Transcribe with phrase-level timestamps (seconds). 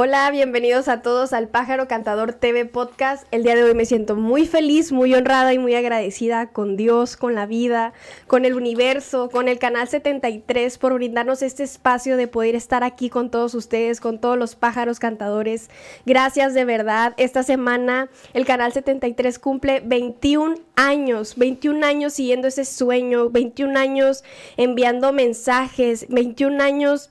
[0.00, 3.26] Hola, bienvenidos a todos al Pájaro Cantador TV Podcast.
[3.32, 7.16] El día de hoy me siento muy feliz, muy honrada y muy agradecida con Dios,
[7.16, 7.92] con la vida,
[8.28, 13.10] con el universo, con el Canal 73 por brindarnos este espacio de poder estar aquí
[13.10, 15.68] con todos ustedes, con todos los pájaros cantadores.
[16.06, 17.14] Gracias de verdad.
[17.16, 24.22] Esta semana el Canal 73 cumple 21 años, 21 años siguiendo ese sueño, 21 años
[24.56, 27.10] enviando mensajes, 21 años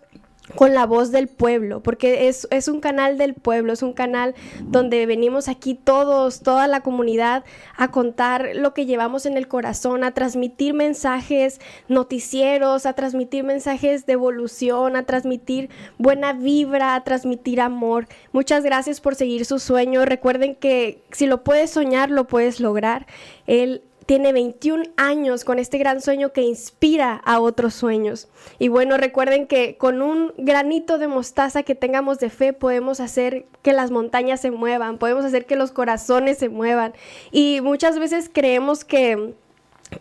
[0.55, 4.33] con la voz del pueblo, porque es, es, un canal del pueblo, es un canal
[4.61, 7.43] donde venimos aquí todos, toda la comunidad,
[7.75, 14.05] a contar lo que llevamos en el corazón, a transmitir mensajes noticieros, a transmitir mensajes
[14.05, 18.07] de evolución, a transmitir buena vibra, a transmitir amor.
[18.31, 20.05] Muchas gracias por seguir su sueño.
[20.05, 23.05] Recuerden que si lo puedes soñar, lo puedes lograr.
[23.47, 28.30] El tiene 21 años con este gran sueño que inspira a otros sueños.
[28.58, 33.45] Y bueno, recuerden que con un granito de mostaza que tengamos de fe podemos hacer
[33.61, 36.94] que las montañas se muevan, podemos hacer que los corazones se muevan.
[37.31, 39.35] Y muchas veces creemos que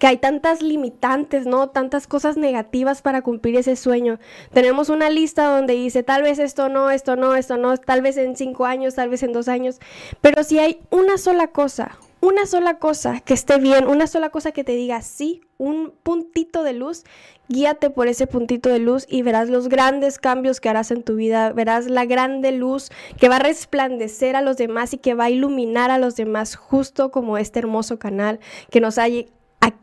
[0.01, 1.69] que hay tantas limitantes, ¿no?
[1.69, 4.19] Tantas cosas negativas para cumplir ese sueño.
[4.53, 8.17] Tenemos una lista donde dice, tal vez esto no, esto no, esto no, tal vez
[8.17, 9.79] en cinco años, tal vez en dos años.
[10.21, 11.97] Pero si hay una sola cosa,
[12.27, 16.65] una sola cosa que esté bien, una sola cosa que te diga sí, un puntito
[16.65, 17.05] de luz,
[17.49, 21.15] guíate por ese puntito de luz y verás los grandes cambios que harás en tu
[21.15, 25.27] vida, verás la grande luz que va a resplandecer a los demás y que va
[25.27, 28.41] a iluminar a los demás, justo como este hermoso canal
[28.71, 29.05] que nos ha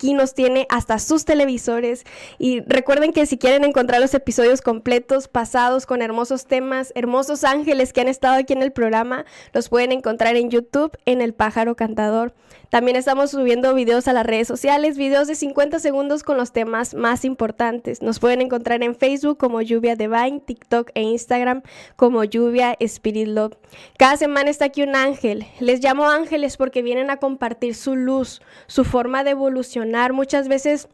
[0.03, 2.03] Aquí nos tiene hasta sus televisores
[2.37, 7.93] y recuerden que si quieren encontrar los episodios completos, pasados, con hermosos temas, hermosos ángeles
[7.93, 9.23] que han estado aquí en el programa,
[9.53, 12.33] los pueden encontrar en YouTube en El Pájaro Cantador.
[12.73, 16.95] También estamos subiendo videos a las redes sociales, videos de 50 segundos con los temas
[16.95, 18.01] más importantes.
[18.01, 21.61] Nos pueden encontrar en Facebook como Lluvia Divine, TikTok e Instagram
[21.95, 23.53] como Lluvia Spirit Love.
[23.99, 25.45] Cada semana está aquí un ángel.
[25.59, 29.92] Les llamo ángeles porque vienen a compartir su luz, su forma de evolucionar.
[30.13, 30.87] Muchas veces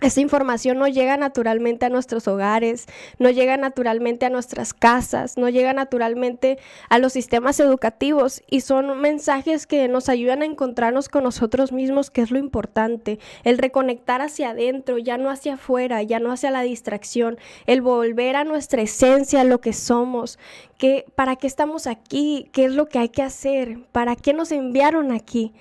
[0.00, 2.86] esta información no llega naturalmente a nuestros hogares,
[3.18, 6.58] no llega naturalmente a nuestras casas, no llega naturalmente
[6.88, 12.10] a los sistemas educativos y son mensajes que nos ayudan a encontrarnos con nosotros mismos,
[12.10, 16.50] que es lo importante, el reconectar hacia adentro, ya no hacia afuera, ya no hacia
[16.50, 17.36] la distracción,
[17.66, 20.38] el volver a nuestra esencia, lo que somos,
[20.78, 24.50] que, para qué estamos aquí, qué es lo que hay que hacer, para qué nos
[24.50, 25.52] enviaron aquí.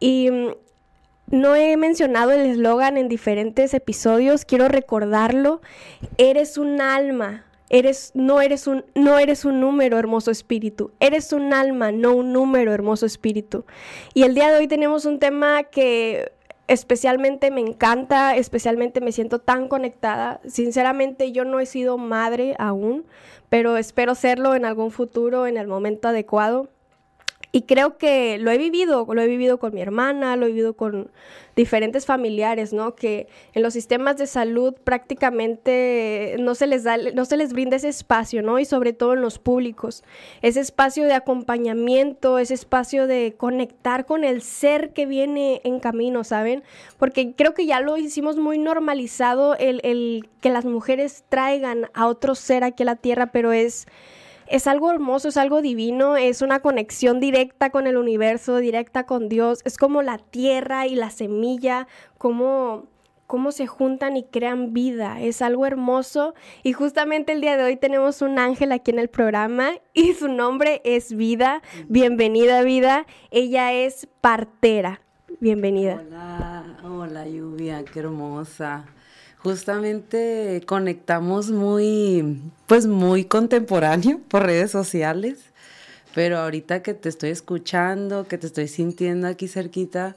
[0.00, 0.63] Y mm,
[1.30, 5.62] no he mencionado el eslogan en diferentes episodios, quiero recordarlo.
[6.18, 10.92] Eres un alma, eres no eres un no eres un número, hermoso espíritu.
[11.00, 13.64] Eres un alma, no un número, hermoso espíritu.
[14.12, 16.32] Y el día de hoy tenemos un tema que
[16.68, 20.40] especialmente me encanta, especialmente me siento tan conectada.
[20.46, 23.04] Sinceramente yo no he sido madre aún,
[23.48, 26.68] pero espero serlo en algún futuro, en el momento adecuado.
[27.54, 30.74] Y creo que lo he vivido, lo he vivido con mi hermana, lo he vivido
[30.74, 31.12] con
[31.54, 32.96] diferentes familiares, ¿no?
[32.96, 37.76] Que en los sistemas de salud prácticamente no se les da, no se les brinda
[37.76, 38.58] ese espacio, ¿no?
[38.58, 40.02] Y sobre todo en los públicos,
[40.42, 46.24] ese espacio de acompañamiento, ese espacio de conectar con el ser que viene en camino,
[46.24, 46.64] ¿saben?
[46.98, 52.08] Porque creo que ya lo hicimos muy normalizado el, el que las mujeres traigan a
[52.08, 53.86] otro ser aquí a la tierra, pero es
[54.46, 59.28] es algo hermoso, es algo divino, es una conexión directa con el universo, directa con
[59.28, 61.86] Dios, es como la tierra y la semilla,
[62.18, 62.88] como
[63.26, 65.20] cómo se juntan y crean vida.
[65.20, 66.34] Es algo hermoso.
[66.62, 70.28] Y justamente el día de hoy tenemos un ángel aquí en el programa y su
[70.28, 71.62] nombre es Vida.
[71.88, 73.06] Bienvenida, Vida.
[73.30, 75.00] Ella es partera.
[75.40, 76.02] Bienvenida.
[76.06, 78.86] Hola, hola, Lluvia, qué hermosa
[79.44, 85.38] justamente conectamos muy, pues muy contemporáneo por redes sociales,
[86.14, 90.16] pero ahorita que te estoy escuchando, que te estoy sintiendo aquí cerquita,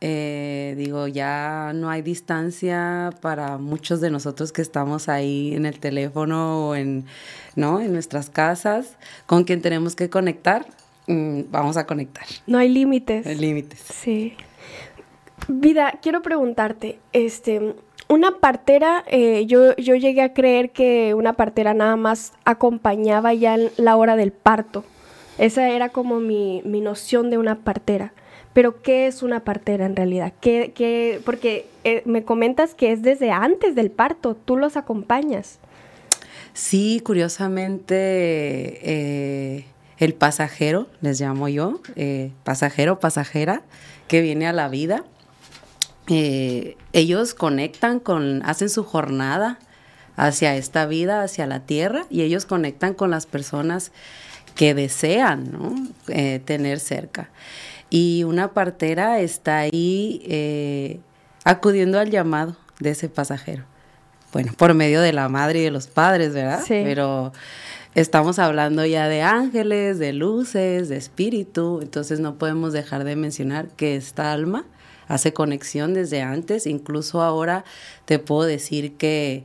[0.00, 5.78] eh, digo, ya no hay distancia para muchos de nosotros que estamos ahí en el
[5.78, 7.04] teléfono o en,
[7.56, 7.80] ¿no?
[7.82, 10.66] en nuestras casas, con quien tenemos que conectar,
[11.08, 12.24] mm, vamos a conectar.
[12.46, 13.26] No hay límites.
[13.26, 13.80] No hay límites.
[13.80, 14.34] Sí.
[15.48, 17.76] Vida, quiero preguntarte, este,
[18.08, 23.56] una partera, eh, yo, yo llegué a creer que una partera nada más acompañaba ya
[23.76, 24.84] la hora del parto.
[25.38, 28.12] Esa era como mi, noción de una partera.
[28.52, 30.32] Pero ¿qué es una partera en realidad?
[30.40, 35.58] ¿Qué, qué, porque eh, me comentas que es desde antes del parto, tú los acompañas.
[36.54, 37.96] Sí, curiosamente,
[38.82, 39.66] eh,
[39.98, 41.80] el pasajero, les llamo yo,
[42.44, 43.62] pasajero, pasajera,
[44.08, 45.04] que viene a la vida,
[46.08, 49.58] eh, ellos conectan con, hacen su jornada
[50.16, 53.92] hacia esta vida, hacia la tierra, y ellos conectan con las personas
[54.54, 55.74] que desean ¿no?
[56.08, 57.30] Eh, tener cerca.
[57.90, 61.00] Y una partera está ahí eh,
[61.44, 63.64] acudiendo al llamado de ese pasajero.
[64.32, 66.62] Bueno, por medio de la madre y de los padres, ¿verdad?
[66.66, 66.80] Sí.
[66.84, 67.32] Pero
[67.94, 73.68] estamos hablando ya de ángeles, de luces, de espíritu, entonces no podemos dejar de mencionar
[73.68, 74.64] que esta alma
[75.08, 77.64] hace conexión desde antes, incluso ahora
[78.04, 79.44] te puedo decir que,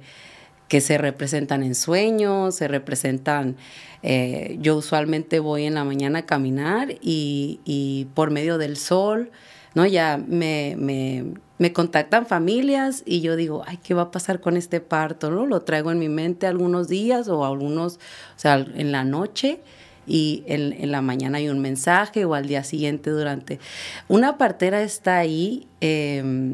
[0.67, 3.57] que se representan en sueños, se representan,
[4.03, 9.31] eh, yo usualmente voy en la mañana a caminar y, y por medio del sol,
[9.73, 9.85] ¿no?
[9.85, 11.25] Ya me, me,
[11.57, 15.31] me, contactan familias y yo digo, ay, ¿qué va a pasar con este parto?
[15.31, 15.45] ¿no?
[15.45, 19.61] Lo traigo en mi mente algunos días o algunos, o sea, en la noche
[20.07, 23.59] y en, en, la mañana hay un mensaje o al día siguiente durante.
[24.07, 26.53] Una partera está ahí eh,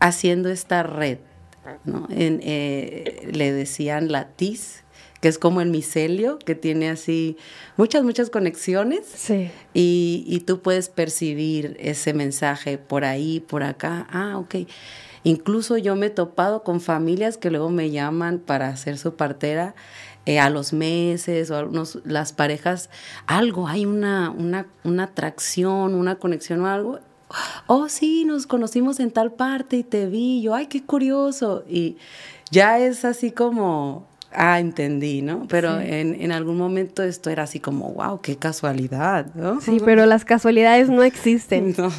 [0.00, 1.18] haciendo esta red,
[1.84, 2.06] ¿no?
[2.10, 4.84] En, eh, le decían la TIS,
[5.20, 7.36] que es como el micelio, que tiene así
[7.76, 9.06] muchas, muchas conexiones.
[9.06, 9.50] Sí.
[9.74, 14.06] Y, y tú puedes percibir ese mensaje por ahí, por acá.
[14.10, 14.68] Ah, ok.
[15.24, 19.74] Incluso yo me he topado con familias que luego me llaman para hacer su partera
[20.28, 22.90] eh, a los meses o algunos, las parejas,
[23.26, 26.98] algo, hay una, una, una atracción, una conexión o algo.
[27.66, 31.64] Oh, sí, nos conocimos en tal parte y te vi, yo, ay, qué curioso.
[31.66, 31.96] Y
[32.50, 35.46] ya es así como, ah, entendí, ¿no?
[35.48, 35.86] Pero sí.
[35.88, 39.60] en, en, algún momento esto era así como, wow, qué casualidad, ¿no?
[39.60, 41.74] Sí, pero las casualidades no existen.
[41.78, 41.92] No,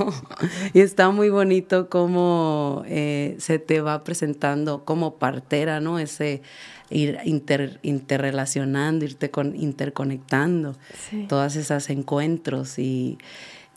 [0.74, 6.00] y está muy bonito cómo eh, se te va presentando como partera, ¿no?
[6.00, 6.42] Ese
[6.90, 10.76] ir inter, interrelacionando, irte con, interconectando,
[11.10, 11.26] sí.
[11.30, 13.18] todas esas encuentros y,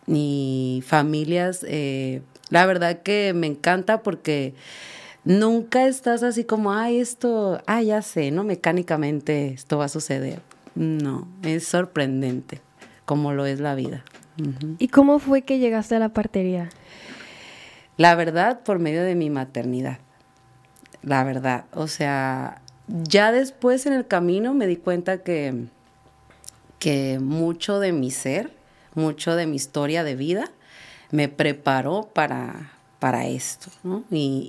[0.06, 1.64] y familias.
[1.69, 4.55] Eh, la verdad que me encanta porque
[5.24, 8.44] nunca estás así como, ay, esto, ah, ya sé, ¿no?
[8.44, 10.40] Mecánicamente esto va a suceder.
[10.74, 12.60] No, es sorprendente
[13.04, 14.04] como lo es la vida.
[14.38, 14.76] Uh -huh.
[14.78, 16.70] ¿Y cómo fue que llegaste a la partería?
[17.96, 19.98] La verdad, por medio de mi maternidad.
[21.02, 25.66] La verdad, o sea, ya después en el camino me di cuenta que,
[26.78, 28.50] que mucho de mi ser,
[28.94, 30.50] mucho de mi historia de vida,
[31.10, 32.71] me preparó para,
[33.02, 34.04] para esto, ¿no?
[34.12, 34.46] Y,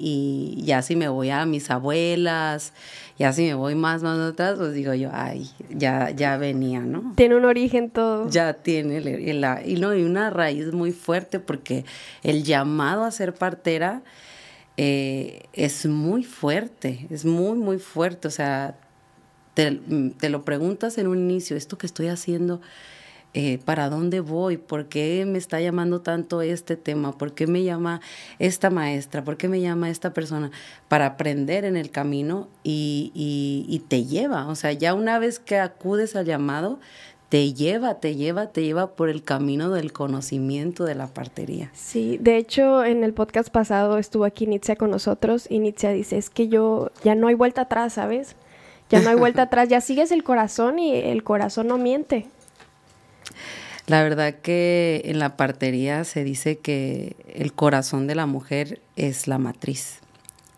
[0.60, 2.72] y, ya si me voy a mis abuelas,
[3.18, 7.14] ya si me voy más, más atrás, pues digo yo, ay, ya, ya venía, ¿no?
[7.16, 8.30] Tiene un origen todo.
[8.30, 9.02] Ya tiene,
[9.34, 11.84] la, y, no, y una raíz muy fuerte porque
[12.22, 14.04] el llamado a ser partera
[14.78, 18.78] eh, es muy fuerte, es muy, muy fuerte, o sea,
[19.56, 19.82] te,
[20.20, 22.62] te lo preguntas en un inicio, esto que estoy haciendo
[23.34, 27.64] eh, para dónde voy, por qué me está llamando tanto este tema, por qué me
[27.64, 28.00] llama
[28.38, 30.52] esta maestra, por qué me llama esta persona,
[30.88, 35.40] para aprender en el camino y, y, y te lleva, o sea, ya una vez
[35.40, 36.80] que acudes al llamado,
[37.34, 41.72] te lleva, te lleva, te lleva por el camino del conocimiento de la partería.
[41.74, 46.20] Sí, de hecho en el podcast pasado estuvo aquí Nitzia con nosotros y Nitzia dice,
[46.20, 48.36] es que yo ya no hay vuelta atrás, ¿sabes?
[48.92, 52.28] Ya no hay vuelta atrás, ya sigues el corazón y el corazón no miente.
[53.86, 59.28] La verdad que en la partería se dice que el corazón de la mujer es
[59.28, 60.00] la matriz.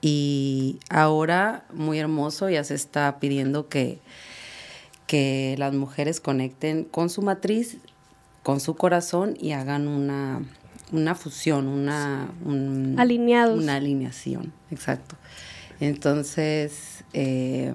[0.01, 3.97] Y ahora, muy hermoso, ya se está pidiendo que,
[5.07, 7.77] que las mujeres conecten con su matriz,
[8.43, 10.43] con su corazón y hagan una,
[10.91, 13.59] una fusión, una, un, Alineados.
[13.63, 14.53] una alineación.
[14.69, 15.15] Exacto.
[15.79, 17.73] Entonces, eh,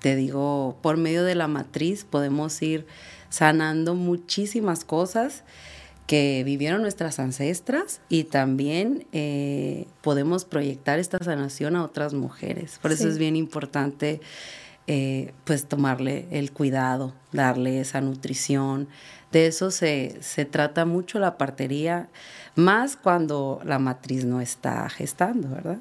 [0.00, 2.86] te digo, por medio de la matriz podemos ir
[3.30, 5.44] sanando muchísimas cosas
[6.06, 12.78] que vivieron nuestras ancestras y también eh, podemos proyectar esta sanación a otras mujeres.
[12.82, 13.10] Por eso sí.
[13.10, 14.20] es bien importante
[14.88, 18.88] eh, pues tomarle el cuidado, darle esa nutrición.
[19.30, 22.08] De eso se, se trata mucho la partería,
[22.56, 25.78] más cuando la matriz no está gestando, ¿verdad?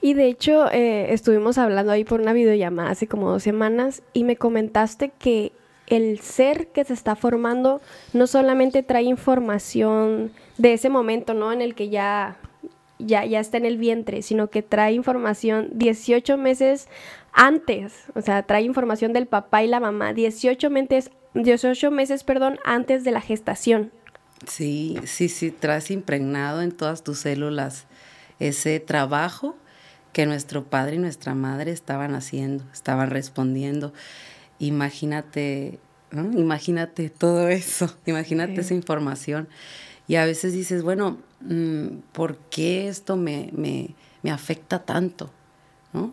[0.00, 4.24] Y de hecho, eh, estuvimos hablando ahí por una videollamada hace como dos semanas y
[4.24, 5.52] me comentaste que
[5.92, 7.82] el ser que se está formando
[8.14, 11.52] no solamente trae información de ese momento, ¿no?
[11.52, 12.38] En el que ya,
[12.98, 16.88] ya, ya está en el vientre, sino que trae información 18 meses
[17.32, 22.58] antes, o sea, trae información del papá y la mamá 18 meses, 18 meses, perdón,
[22.64, 23.92] antes de la gestación.
[24.46, 27.86] Sí, sí, sí, traes impregnado en todas tus células
[28.38, 29.56] ese trabajo
[30.14, 33.92] que nuestro padre y nuestra madre estaban haciendo, estaban respondiendo
[34.66, 35.78] imagínate,
[36.10, 36.32] ¿no?
[36.38, 38.60] imagínate todo eso, imagínate sí.
[38.60, 39.48] esa información.
[40.08, 41.18] Y a veces dices, bueno,
[42.12, 45.30] ¿por qué esto me, me, me afecta tanto?
[45.92, 46.12] ¿no?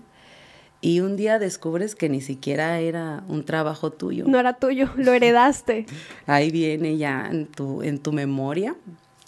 [0.81, 4.25] y un día descubres que ni siquiera era un trabajo tuyo.
[4.27, 5.85] No era tuyo, lo heredaste.
[6.25, 8.75] Ahí viene ya en tu, en tu memoria.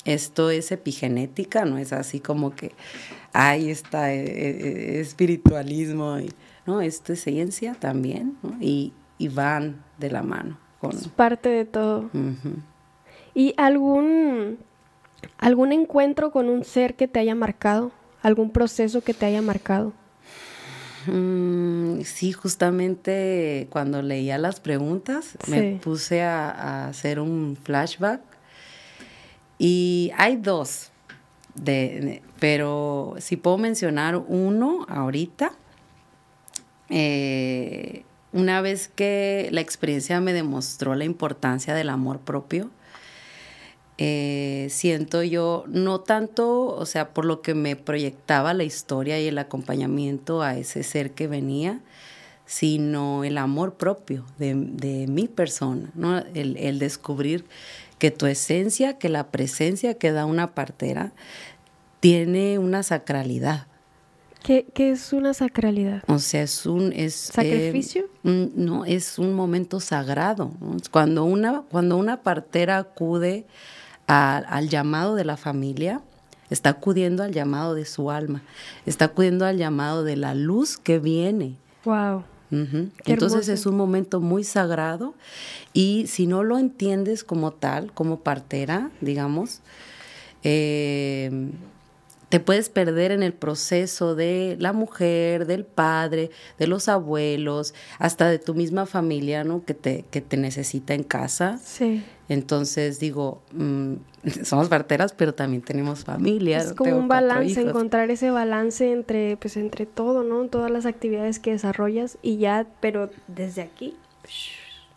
[0.06, 2.72] Esto es epigenética, no es así como que
[3.34, 6.20] ahí está eh, eh, espiritualismo.
[6.20, 6.32] Y,
[6.66, 8.94] no, esto es ciencia también, y,
[9.28, 10.58] van de la mano.
[10.80, 10.92] Con...
[10.92, 12.10] Es parte de todo.
[13.34, 14.58] ¿Y algún,
[15.38, 17.92] algún encuentro con un ser que te haya marcado?
[18.22, 19.94] ¿Algún proceso que te haya marcado?
[21.08, 28.22] Mm, sí, justamente cuando leía las preguntas me puse a, hacer un flashback
[29.58, 30.92] y hay dos,
[31.56, 35.54] de, pero si puedo mencionar uno ahorita,
[36.90, 42.70] eh, una vez que la experiencia me demostró la importancia del amor propio,
[43.98, 49.28] eh, siento yo, no tanto, o sea, por lo que me proyectaba la historia y
[49.28, 51.82] el acompañamiento a ese ser que venía,
[52.48, 56.18] sino el amor propio de, mi persona, ¿no?
[56.34, 57.46] El, descubrir
[58.00, 61.12] que tu esencia, que la presencia que da una partera,
[62.00, 63.68] tiene una sacralidad.
[64.43, 66.03] ¿Qué, es una sacralidad?
[66.07, 66.91] O sea, es un...
[66.93, 68.05] Es, eh, ¿Sacrificio?
[68.24, 70.51] no, es un momento sagrado.
[70.89, 73.45] Cuando, una, cuando una partera acude
[74.07, 76.01] al llamado de la familia,
[76.50, 78.43] está acudiendo al llamado de su alma,
[78.86, 81.55] está acudiendo al llamado de la luz que viene.
[81.86, 82.24] Wow.
[83.05, 85.13] Entonces es un momento muy sagrado
[85.71, 89.62] y si no lo entiendes como tal, como partera, digamos,
[90.43, 91.50] eh,
[92.32, 98.30] te puedes perder en el proceso de la mujer, del padre, de los abuelos, hasta
[98.30, 99.66] de tu misma familia, ¿no?
[99.66, 101.60] Que te, que te necesita en casa.
[101.62, 102.02] Sí.
[102.30, 103.96] Entonces digo, mm,
[104.46, 106.60] somos parteras, pero también tenemos familia.
[106.60, 110.48] Es como un balance, encontrar ese balance entre, pues, entre todo, ¿no?
[110.48, 113.98] Todas las actividades que desarrollas y ya, pero desde aquí.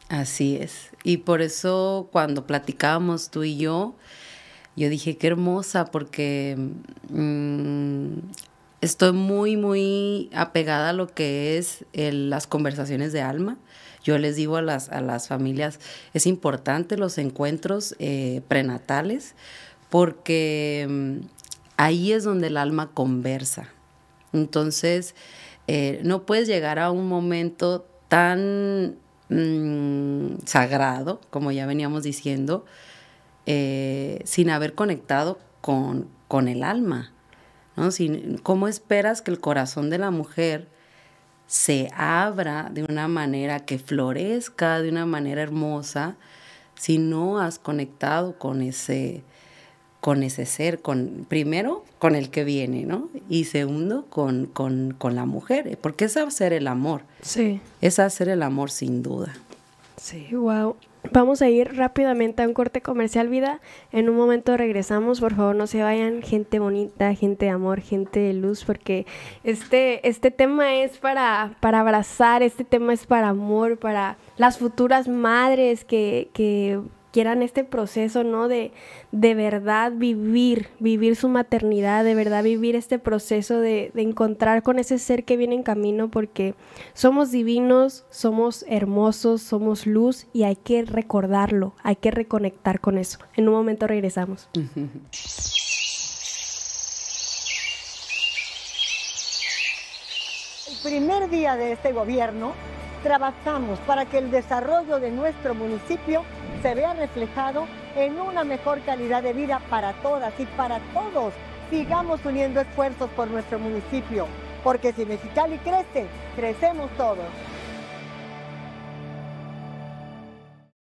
[0.09, 0.91] Así es.
[1.03, 3.97] Y por eso cuando platicábamos tú y yo,
[4.76, 6.57] yo dije, qué hermosa, porque
[7.09, 8.19] mm,
[8.81, 13.57] estoy muy, muy apegada a lo que es las conversaciones de alma.
[14.02, 15.81] Yo les digo a las, a las familias,
[16.12, 19.35] es importante los encuentros eh, prenatales
[19.88, 21.16] porque mm,
[21.76, 23.69] ahí es donde el alma conversa.
[24.33, 25.14] Entonces,
[25.69, 28.97] eh, no puedes llegar a un momento tan
[29.31, 32.66] mm, sagrado, como ya veníamos diciendo,
[33.46, 37.12] eh, sin haber conectado con, con el alma.
[37.76, 37.90] ¿no?
[37.90, 40.68] Sin, ¿Cómo esperas que el corazón de la mujer
[41.46, 46.16] se abra de una manera que florezca de una manera hermosa
[46.74, 49.22] si no has conectado con ese
[50.00, 53.08] con ese ser, con, primero con el que viene, ¿no?
[53.30, 57.04] Y segundo, con, con, con la mujer, porque es hacer el amor.
[57.22, 57.62] Sí.
[57.80, 59.32] Es hacer el amor sin duda.
[59.96, 60.76] Sí, wow.
[61.12, 63.61] Vamos a ir rápidamente a un corte comercial, vida.
[63.92, 68.20] En un momento regresamos, por favor no se vayan, gente bonita, gente de amor, gente
[68.20, 69.06] de luz, porque
[69.44, 75.06] este, este tema es para, para abrazar, este tema es para amor, para las futuras
[75.06, 76.80] madres que, que
[77.14, 78.49] quieran este proceso, ¿no?
[78.49, 78.73] De,
[79.12, 84.80] de verdad vivir, vivir su maternidad, de verdad vivir este proceso de, de, encontrar con
[84.80, 86.56] ese ser que viene en camino, porque
[86.92, 93.21] somos divinos, somos hermosos, somos luz y hay que recordarlo, hay que reconectar con eso.
[93.37, 94.49] En un momento regresamos.
[100.66, 102.54] El primer día de este gobierno
[103.04, 106.25] trabajamos para que el desarrollo de nuestro municipio
[106.64, 111.35] se vea reflejado en una mejor calidad de vida para todas y para todos.
[111.68, 114.26] Sigamos uniendo esfuerzos por nuestro municipio,
[114.62, 117.26] porque si Mexicali crece, crecemos todos.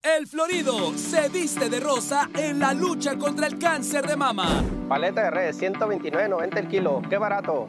[0.02, 4.64] El Florido se viste de rosa en la lucha contra el cáncer de mama.
[4.88, 7.02] Paleta de res, 129.90 el kilo.
[7.11, 7.69] ¡Qué barato!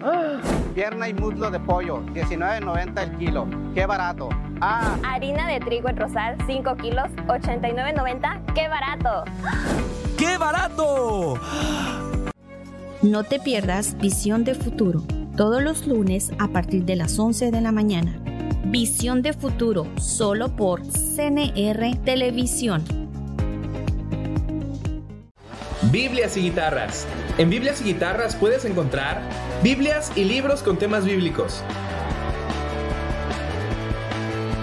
[0.73, 3.47] Pierna y muslo de pollo, 19.90 el kilo.
[3.75, 4.29] ¡Qué barato!
[4.61, 4.97] Ah.
[5.03, 8.53] Harina de trigo en rosal, 5 kilos, 89.90.
[8.53, 9.25] ¡Qué barato!
[10.17, 11.33] ¡Qué barato!
[13.01, 15.03] No te pierdas Visión de Futuro,
[15.35, 18.23] todos los lunes a partir de las 11 de la mañana.
[18.72, 22.82] Visión de Futuro, solo por CNR Televisión.
[25.92, 27.06] Biblias y guitarras.
[27.38, 29.22] En Biblias y guitarras puedes encontrar
[29.62, 31.62] Biblias y libros con temas bíblicos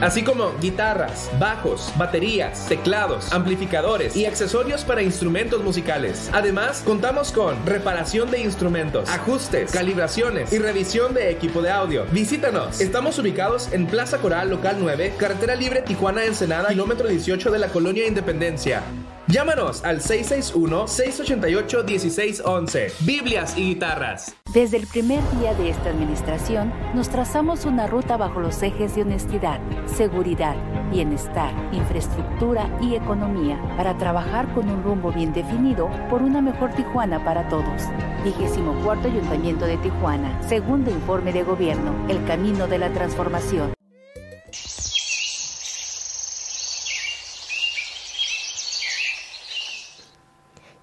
[0.00, 6.31] así como guitarras, bajos, baterías, teclados, amplificadores y accesorios para instrumentos musicales.
[6.33, 12.05] Además, contamos con reparación de instrumentos, ajustes, calibraciones y revisión de equipo de audio.
[12.12, 12.81] Visítanos.
[12.81, 17.69] Estamos ubicados en Plaza Coral Local 9, Carretera Libre Tijuana Ensenada, kilómetro 18 de la
[17.69, 18.83] Colonia Independencia.
[19.28, 22.92] Llámanos al 661-688-1611.
[23.00, 24.35] Biblias y guitarras.
[24.54, 29.02] Desde el primer día de esta administración, nos trazamos una ruta bajo los ejes de
[29.02, 30.56] honestidad, seguridad,
[30.90, 37.23] bienestar, infraestructura y economía para trabajar con un rumbo bien definido por una mejor Tijuana
[37.23, 37.82] para todos.
[38.25, 43.75] 24 Ayuntamiento de Tijuana, segundo informe de gobierno, el camino de la transformación.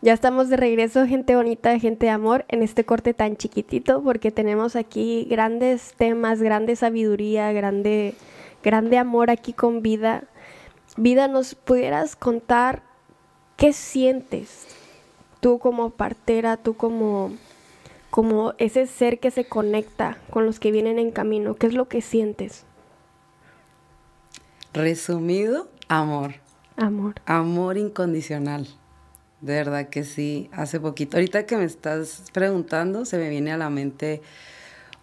[0.06, 4.30] Ya estamos de regreso, gente bonita, gente de amor, en este corte tan chiquitito, porque
[4.30, 8.14] tenemos aquí grandes temas, grande sabiduría, grande,
[8.64, 10.26] grande amor aquí con vida.
[10.96, 12.84] Vida, ¿nos pudieras contar
[13.58, 14.68] qué sientes
[15.40, 17.32] tú como partera, tú como,
[18.12, 21.56] como ese ser que se conecta con los que vienen en camino?
[21.56, 22.64] ¿Qué es lo que sientes?
[24.72, 26.36] Resumido, amor.
[26.78, 27.16] Amor.
[27.26, 28.68] Amor incondicional.
[29.46, 31.18] De verdad que sí, hace poquito.
[31.18, 34.24] Ahorita que me estás preguntando, se me viene a la mente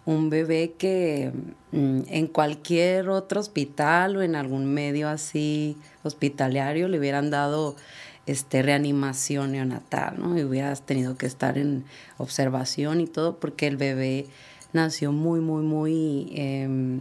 [0.03, 1.31] un bebé que
[1.71, 7.77] mm, en cualquier otro hospital o en algún medio así hospitalario le hubieran dado
[8.25, 10.37] este, reanimación neonatal, ¿no?
[10.37, 11.85] Y hubieras tenido que estar en
[12.17, 14.25] observación y todo, porque el bebé
[14.73, 16.99] nació muy, muy, muy, em,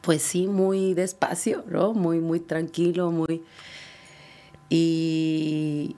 [0.00, 1.94] pues sí, muy despacio, ¿no?
[1.94, 3.44] Muy, muy tranquilo, muy...
[4.70, 5.96] Y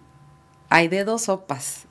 [0.70, 1.84] hay de dos sopas.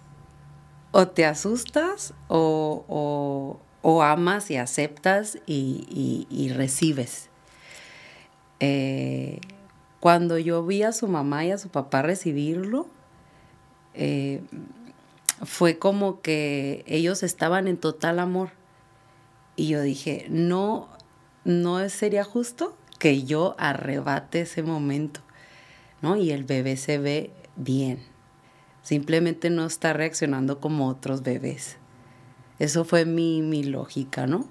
[0.91, 3.59] O te asustas o,
[4.03, 7.29] amas y aceptas y, recibes.
[8.59, 9.39] Eh,
[9.99, 12.87] cuando yo vi a su mamá y a su papá recibirlo,
[13.93, 14.41] eh,
[15.43, 18.49] fue como que ellos estaban en total amor.
[19.55, 20.89] Y yo dije, no,
[21.43, 25.21] no sería justo que yo arrebate ese momento.
[26.01, 26.17] ¿No?
[26.17, 27.99] Y el bebé se ve bien.
[28.83, 31.77] Simplemente no está reaccionando como otros bebés.
[32.59, 34.47] Eso fue mi, mi lógica, ¿no?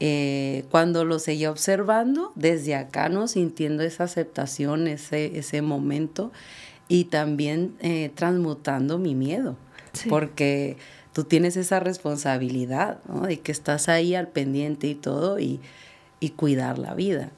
[0.00, 3.28] Eh, cuando lo seguía observando, desde acá, ¿no?
[3.28, 6.32] Sintiendo esa aceptación, ese, ese momento,
[6.88, 9.56] y también eh, transmutando mi miedo,
[10.08, 10.78] porque
[11.12, 13.26] tú tienes esa responsabilidad, ¿no?
[13.26, 15.60] De que estás ahí al pendiente y todo, y,
[16.18, 17.30] y cuidar la vida.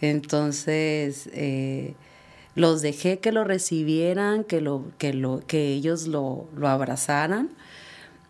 [0.00, 1.94] Entonces, eh,
[2.54, 7.50] los dejé que lo recibieran, que, lo, que, lo, que ellos lo, lo abrazaran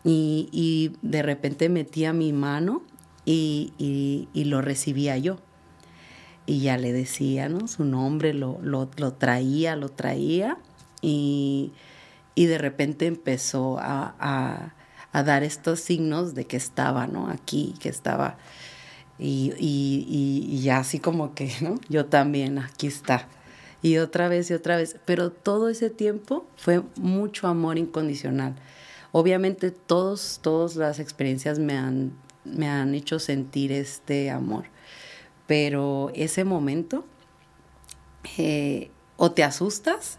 [0.03, 2.83] y, y, de repente metía mi mano
[3.25, 5.39] y, y, lo recibía yo.
[6.47, 7.49] Y ya le decía.
[7.67, 10.59] Su nombre lo, lo, lo traía, lo traía
[11.01, 11.73] y,
[12.37, 14.75] de repente empezó a, a,
[15.13, 17.29] a, dar estos signos de que estaba, ¿no?
[17.29, 18.37] Aquí, que estaba.
[19.19, 21.77] Y ya así como que, ¿no?
[21.89, 23.27] Yo también, aquí está
[23.85, 28.55] y otra vez y otra vez, pero todo ese tiempo fue mucho amor incondicional.
[29.13, 32.15] Obviamente todos, todas las experiencias me han,
[32.47, 34.65] me han hecho sentir este amor,
[35.47, 37.05] pero ese momento
[38.39, 40.19] eh, o te asustas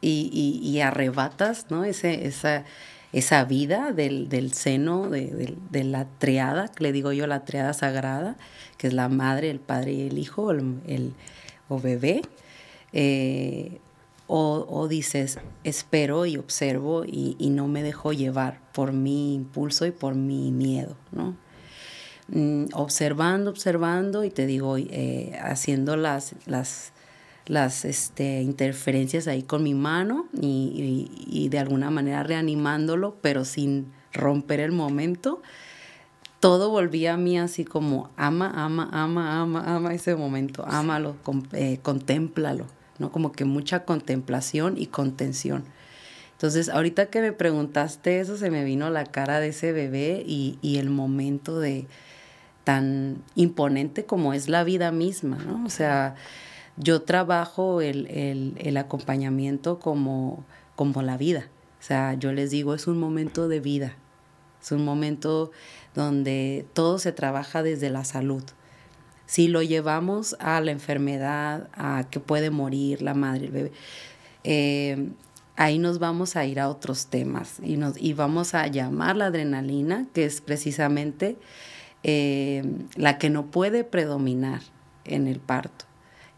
[0.00, 1.82] y, arrebatas ¿no?
[1.82, 2.64] Ese, esa,
[3.12, 8.36] esa vida del, seno, de, la triada, que le digo yo la triada sagrada,
[8.78, 11.12] que es la madre, el padre y el hijo, el,
[11.68, 12.22] o bebé,
[12.92, 13.80] eh,
[14.32, 20.14] o, dices, espero y observo y, no me dejo llevar por mi impulso y por
[20.14, 21.36] mi miedo, ¿no?
[22.28, 26.92] Mm, observando, observando y te digo, eh, haciendo las, las,
[27.46, 33.86] las este, interferencias ahí con mi mano y, y, de alguna manera reanimándolo, pero sin
[34.12, 35.42] romper el momento,
[36.38, 41.16] todo volvía a mí así como ama, ama, ama, ama, ama ese momento, ámalo,
[41.52, 42.66] eh, contémplalo.
[43.00, 43.10] ¿No?
[43.10, 45.64] Como que mucha contemplación y contención.
[46.32, 50.58] Entonces, ahorita que me preguntaste eso, se me vino la cara de ese bebé y,
[50.78, 51.86] el momento de
[52.64, 55.64] tan imponente como es la vida misma, ¿no?
[55.66, 56.14] O sea,
[56.76, 60.44] yo trabajo el, acompañamiento como,
[60.76, 61.48] como la vida.
[61.78, 63.96] O sea, yo les digo, es un momento de vida.
[64.62, 65.50] Es un momento
[65.94, 68.44] donde todo se trabaja desde la salud.
[69.30, 73.72] Si lo llevamos a la enfermedad, a que puede morir la madre, el bebé,
[74.42, 75.10] eh,
[75.54, 79.26] ahí nos vamos a ir a otros temas y, nos, y vamos a llamar la
[79.26, 81.36] adrenalina, que es precisamente
[82.02, 82.64] eh,
[82.96, 84.62] la que no puede predominar
[85.04, 85.84] en el parto.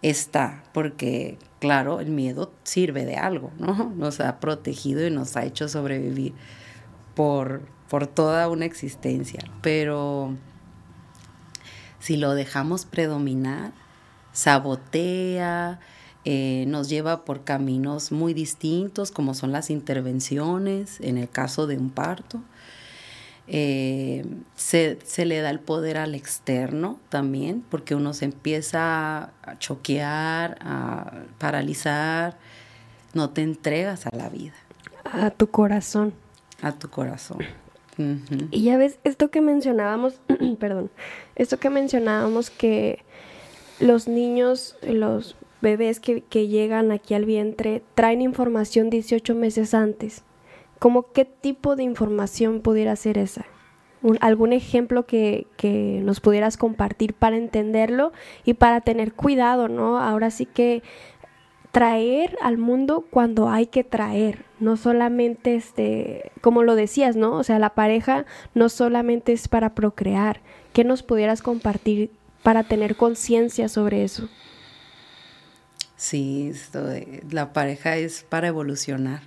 [0.02, 3.90] Está, porque claro, el miedo sirve de algo, ¿no?
[3.96, 6.34] Nos ha protegido y nos ha hecho sobrevivir
[7.14, 9.40] por, por toda una existencia.
[9.62, 10.36] Pero
[12.02, 13.70] si lo dejamos predominar,
[14.32, 15.78] sabotea,
[16.24, 21.78] eh, nos lleva por caminos muy distintos, como son las intervenciones en el caso de
[21.78, 22.42] un parto.
[23.46, 30.58] Eh, se, le da el poder al externo también, porque uno se empieza a choquear,
[30.60, 32.36] a paralizar,
[33.14, 34.54] no te entregas a la vida.
[35.04, 36.12] A tu corazón.
[36.62, 37.38] A tu corazón.
[38.50, 40.20] Y ya ves, esto que mencionábamos,
[40.58, 40.90] perdón,
[41.36, 43.04] esto que mencionábamos que
[43.80, 50.24] los niños, los bebés que, llegan aquí al vientre traen información 18 meses antes.
[50.78, 53.46] ¿Cómo qué tipo de información pudiera ser esa?
[54.20, 58.12] ¿Algún ejemplo que, que, nos pudieras compartir para entenderlo
[58.44, 59.98] y para tener cuidado, ¿no?
[59.98, 60.82] Ahora sí que
[61.72, 67.32] traer al mundo cuando hay que traer, no solamente este, como lo decías, ¿no?
[67.32, 70.40] O sea, la pareja no solamente es para procrear.
[70.74, 72.10] ¿Qué nos pudieras compartir
[72.42, 74.28] para tener conciencia sobre eso?
[75.96, 76.52] Sí,
[77.30, 79.22] la pareja es para evolucionar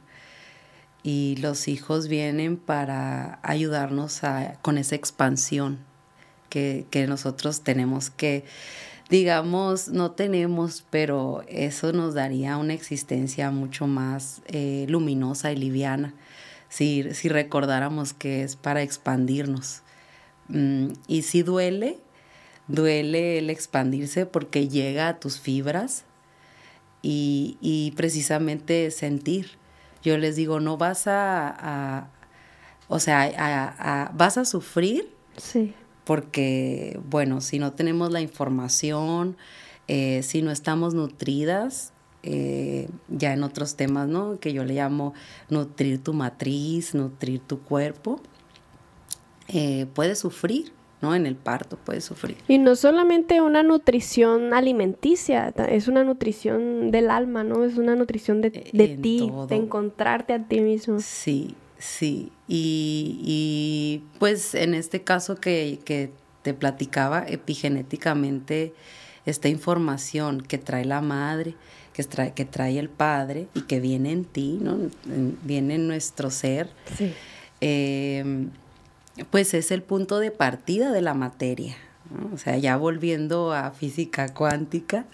[1.02, 5.80] y los hijos vienen para ayudarnos a, con esa expansión
[6.50, 8.46] que nosotros tenemos que
[9.10, 16.14] digamos, no tenemos, pero eso nos daría una existencia mucho más eh, luminosa y liviana
[16.70, 19.82] si, si, recordáramos que es para expandirnos.
[20.50, 22.00] Mm, y si duele,
[22.68, 26.04] duele el expandirse porque llega a tus fibras
[27.02, 29.52] y, y precisamente sentir.
[30.04, 32.10] Yo les digo, no vas a,
[32.88, 35.10] o sea, a, vas a sufrir.
[35.38, 35.74] Sí
[36.06, 39.36] porque, bueno, si no tenemos la información,
[39.88, 41.92] eh, si no estamos nutridas,
[42.24, 44.40] eh, ya en otros temas, ¿no?
[44.40, 45.14] Que yo le llamo
[45.50, 48.22] nutrir tu matriz, nutrir tu cuerpo,
[49.48, 51.14] eh, puedes sufrir, ¿no?
[51.14, 52.38] En el parto puedes sufrir.
[52.48, 57.64] Y no solamente una nutrición alimenticia, es una nutrición del alma, ¿no?
[57.64, 61.00] Es una nutrición de, ti, de encontrarte a ti mismo.
[61.00, 61.56] Sí,
[61.86, 68.74] Sí, y, pues en este caso que, te platicaba, epigenéticamente,
[69.26, 71.56] esta información que trae la madre,
[71.94, 74.78] que trae, que trae el padre y que viene en ti, ¿no?
[75.44, 76.70] viene en nuestro ser,
[77.62, 78.50] em,
[79.32, 81.78] pues es el punto de partida de la materia.
[82.34, 85.06] O sea, ya volviendo a física cuántica,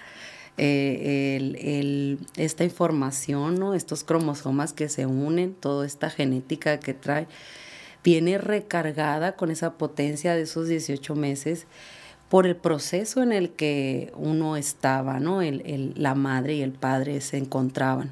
[0.57, 3.73] eh, esta información, ¿no?
[3.73, 7.27] estos cromosomas que se unen, toda esta genética que trae,
[8.03, 11.67] viene recargada con esa potencia de esos 18 meses
[12.29, 15.41] por el proceso en el que uno estaba, ¿no?
[15.41, 18.11] El, la madre y el padre se encontraban.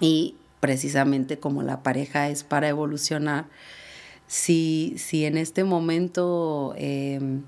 [0.00, 3.46] Y precisamente como la pareja es para evolucionar,
[4.26, 7.42] si, si en este momento em,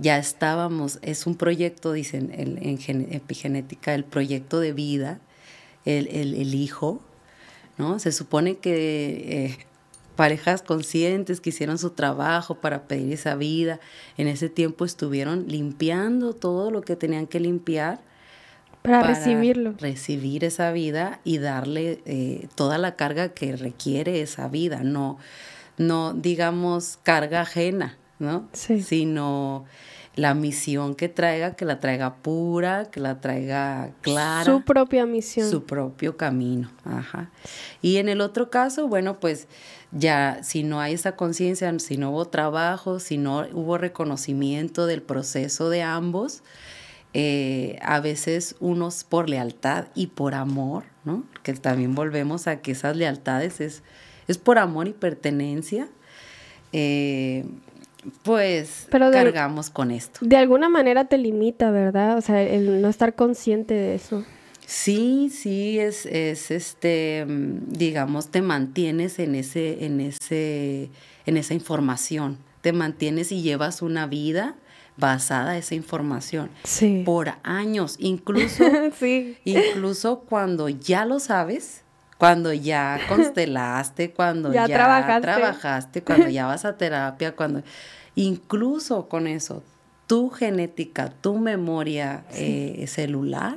[0.00, 5.20] ya estábamos, es un proyecto, dicen en epigenética, el proyecto de vida,
[5.84, 7.00] el, hijo,
[7.76, 7.98] ¿no?
[7.98, 9.58] Se supone que eh,
[10.16, 13.80] parejas conscientes que hicieron su trabajo para pedir esa vida,
[14.16, 18.00] en ese tiempo estuvieron limpiando todo lo que tenían que limpiar.
[18.82, 19.74] Para, recibirlo.
[19.78, 25.18] Recibir esa vida y darle eh, toda la carga que requiere esa vida, no,
[25.76, 28.48] no digamos carga ajena, ¿no?
[28.52, 28.80] Sí.
[28.82, 29.64] Sino
[30.14, 34.44] la misión que traiga, que la traiga pura, que la traiga clara.
[34.44, 35.50] Su propia misión.
[35.50, 36.70] Su propio camino.
[36.84, 37.30] Ajá.
[37.80, 39.48] Y en el otro caso, bueno, pues
[39.92, 45.02] ya si no hay esa conciencia, si no hubo trabajo, si no hubo reconocimiento del
[45.02, 46.42] proceso de ambos,
[47.12, 51.24] eh, a veces unos por lealtad y por amor, ¿no?
[51.42, 53.82] Que también volvemos a que esas lealtades es,
[54.28, 55.88] es por amor y pertenencia.
[56.72, 57.44] Eh,
[58.22, 60.20] pues cargamos con esto.
[60.22, 62.16] De alguna manera te limita, ¿verdad?
[62.16, 64.24] O sea, el no estar consciente de eso.
[64.66, 70.90] Sí, sí, es, es este, digamos, te mantienes en ese, en ese,
[71.26, 72.38] en esa información.
[72.60, 74.54] Te mantienes y llevas una vida
[74.96, 76.50] basada en esa información.
[76.62, 77.02] Sí.
[77.04, 77.96] Por años.
[77.98, 78.64] Incluso,
[78.96, 79.36] sí.
[79.44, 81.82] incluso cuando ya lo sabes,
[82.20, 86.02] cuando ya constelaste, cuando ya, trabajaste.
[86.02, 87.62] cuando ya vas a terapia, cuando
[88.14, 89.62] incluso con eso,
[90.06, 93.56] tu genética, tu memoria eh, celular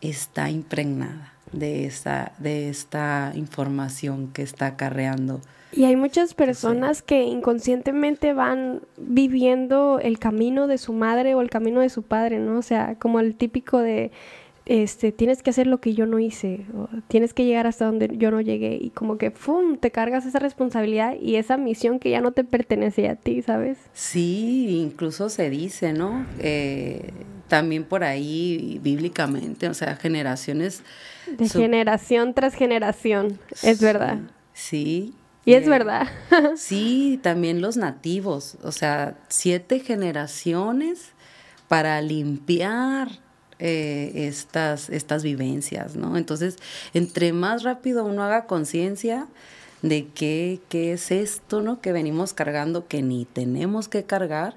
[0.00, 5.42] está impregnada de esta, de esta información que está acarreando.
[5.70, 11.50] Y hay muchas personas que inconscientemente van viviendo el camino de su madre o el
[11.50, 12.58] camino de su padre, ¿no?
[12.58, 14.12] O sea, como el típico de
[14.66, 16.64] este, tienes que hacer lo que yo no hice,
[17.08, 20.38] tienes que llegar hasta donde yo no llegué y como que, ¡fum!, te cargas esa
[20.38, 23.78] responsabilidad y esa misión que ya no te pertenece a ti, ¿sabes?
[23.92, 26.24] Sí, incluso se dice, ¿no?
[26.38, 27.10] Eh,
[27.48, 30.82] también por ahí bíblicamente, o sea, generaciones...
[31.26, 34.18] De generación tras generación, es verdad.
[34.54, 35.14] Sí.
[35.44, 36.08] Y es verdad.
[36.56, 41.10] sí, también los nativos, o sea, siete generaciones
[41.68, 43.23] para limpiar
[43.58, 46.16] eh, estas, estas vivencias, ¿no?
[46.16, 46.56] Entonces,
[46.92, 49.26] entre más rápido uno haga conciencia
[49.82, 51.80] de qué, qué es esto, ¿no?
[51.80, 54.56] Que venimos cargando, que ni tenemos que cargar,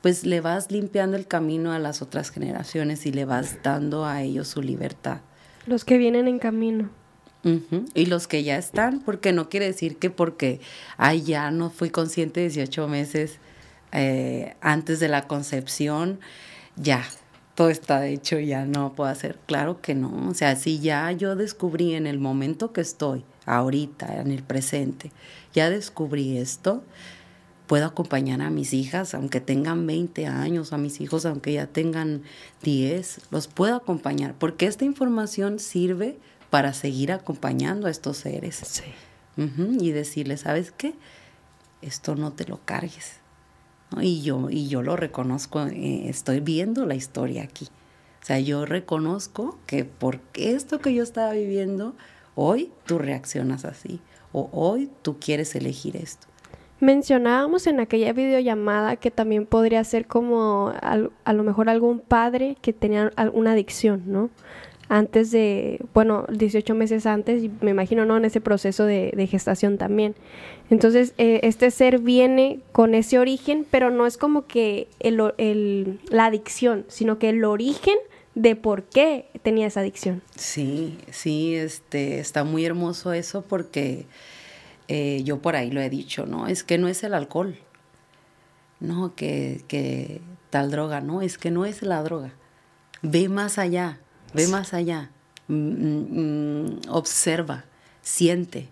[0.00, 4.22] pues le vas limpiando el camino a las otras generaciones y le vas dando a
[4.22, 5.20] ellos su libertad.
[5.66, 6.90] Los que vienen en camino.
[7.94, 10.60] Y los que ya están, porque no quiere decir que porque,
[10.96, 13.38] ay, ya no fui consciente 18 meses
[13.92, 16.18] eh, antes de la concepción,
[16.74, 17.04] ya,
[17.56, 19.38] todo está hecho ya no puedo hacer.
[19.46, 20.28] Claro que no.
[20.28, 25.10] O sea, si ya yo descubrí en el momento que estoy, ahorita, en el presente,
[25.54, 26.84] ya descubrí esto,
[27.66, 32.22] puedo acompañar a mis hijas, aunque tengan 20 años, a mis hijos, aunque ya tengan
[32.62, 36.18] 10, los puedo acompañar, porque esta información sirve
[36.50, 38.60] para seguir acompañando a estos seres.
[38.62, 38.84] Sí.
[39.80, 40.94] y decirles, ¿sabes qué?
[41.82, 43.25] Esto no te lo cargues
[44.00, 47.68] y, yo, y yo lo reconozco, eh, estoy viendo la historia aquí.
[48.22, 51.94] O sea, yo reconozco que por esto que yo estaba viviendo,
[52.34, 54.00] hoy tú reaccionas así
[54.32, 56.26] o hoy tú quieres elegir esto.
[56.80, 62.74] Mencionábamos en aquella videollamada que también podría ser como a, lo mejor algún padre que
[62.74, 64.28] tenía alguna adicción, ¿no?
[64.88, 68.16] Antes de, bueno, 18 meses antes, y me imagino, ¿no?
[68.16, 70.14] En ese proceso de, gestación también.
[70.70, 76.26] Entonces, eh, este ser viene con ese origen, pero no es como que el, la
[76.26, 77.96] adicción, sino que el origen
[78.36, 80.22] de por qué tenía esa adicción.
[80.36, 84.06] Sí, sí, este, está muy hermoso eso porque
[84.88, 86.46] eh, yo por ahí lo he dicho, ¿no?
[86.46, 87.56] Es que no es el alcohol,
[88.78, 90.20] no, que, que
[90.50, 92.32] tal droga, no, es que no es la droga.
[93.02, 94.00] Ve más allá,
[94.34, 95.10] ve más allá,
[95.48, 97.64] mm, mm, mm, observa,
[98.02, 98.68] siente.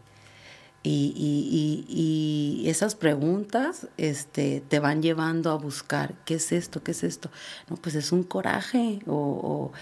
[0.86, 6.82] Y, esas preguntas este, te van llevando a buscar, ¿qué es esto?
[6.82, 7.30] ¿Qué es esto?
[7.70, 9.72] No, pues es un coraje o,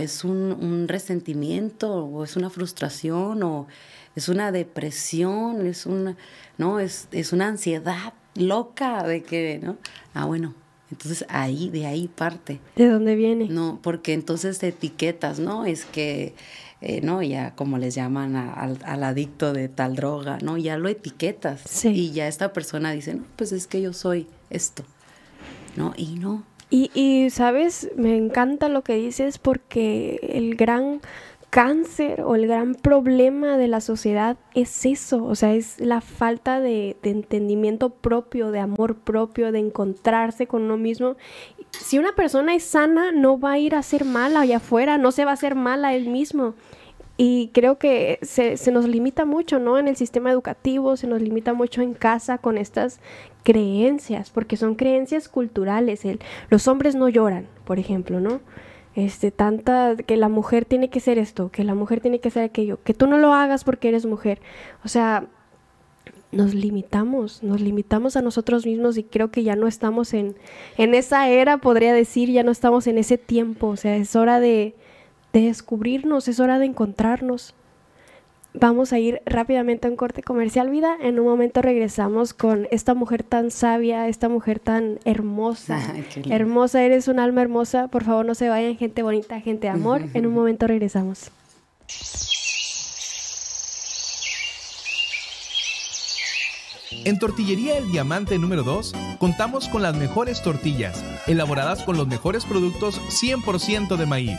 [0.00, 3.68] es un, resentimiento o es una frustración o
[4.16, 6.16] es una depresión, es una,
[6.58, 6.80] ¿no?
[6.80, 9.76] Es, es una ansiedad loca de que, ¿no?
[10.14, 10.54] Ah, bueno,
[10.92, 12.60] entonces ahí, de ahí parte.
[12.76, 13.48] ¿De dónde viene?
[13.48, 15.64] No, porque entonces etiquetas, ¿no?
[15.64, 16.34] Es que,
[16.82, 17.22] eh, ¿no?
[17.22, 20.58] Ya como les llaman al, adicto de tal droga, ¿no?
[20.58, 21.62] Ya lo etiquetas.
[21.66, 21.88] Sí.
[21.88, 24.84] Y ya esta persona dice, no, pues es que yo soy esto,
[25.76, 25.94] ¿no?
[25.96, 26.44] Y no.
[26.68, 27.90] Y, y, ¿sabes?
[27.96, 31.00] Me encanta lo que dices porque el gran
[31.52, 36.60] cáncer o el gran problema de la sociedad es eso, o sea, es la falta
[36.60, 41.16] de, entendimiento propio, de amor propio, de encontrarse con uno mismo.
[41.72, 45.12] Si una persona es sana, no va a ir a hacer mal allá afuera, no
[45.12, 46.54] se va a hacer mal a él mismo.
[47.18, 49.78] Y creo que se, nos limita mucho, ¿no?
[49.78, 52.98] En el sistema educativo, se nos limita mucho en casa con estas
[53.42, 56.06] creencias, porque son creencias culturales.
[56.06, 58.40] El, los hombres no lloran, por ejemplo, ¿no?
[58.94, 62.44] Este, tanta, que la mujer tiene que ser esto, que la mujer tiene que ser
[62.44, 64.40] aquello, que tú no lo hagas porque eres mujer.
[64.84, 65.26] O sea,
[66.32, 70.34] nos limitamos, nos limitamos a nosotros mismos y creo que ya no estamos en,
[70.78, 73.68] en esa era, podría decir, ya no estamos en ese tiempo.
[73.68, 74.74] O sea, es hora de,
[75.32, 77.54] de descubrirnos, es hora de encontrarnos.
[78.54, 80.96] Vamos a ir rápidamente a un corte comercial, vida.
[81.00, 85.80] En un momento regresamos con esta mujer tan sabia, esta mujer tan hermosa.
[86.30, 87.88] hermosa, eres un alma hermosa.
[87.88, 90.02] Por favor, no se vayan, gente bonita, gente de amor.
[90.14, 91.30] En un momento regresamos.
[97.04, 102.44] En Tortillería El Diamante número 2 contamos con las mejores tortillas, elaboradas con los mejores
[102.44, 104.38] productos 100% de maíz.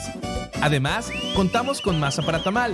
[0.62, 2.73] Además, contamos con masa para tamal.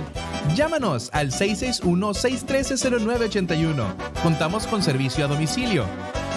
[0.54, 3.84] Llámanos al 661-613-0981.
[4.22, 5.86] Contamos con servicio a domicilio.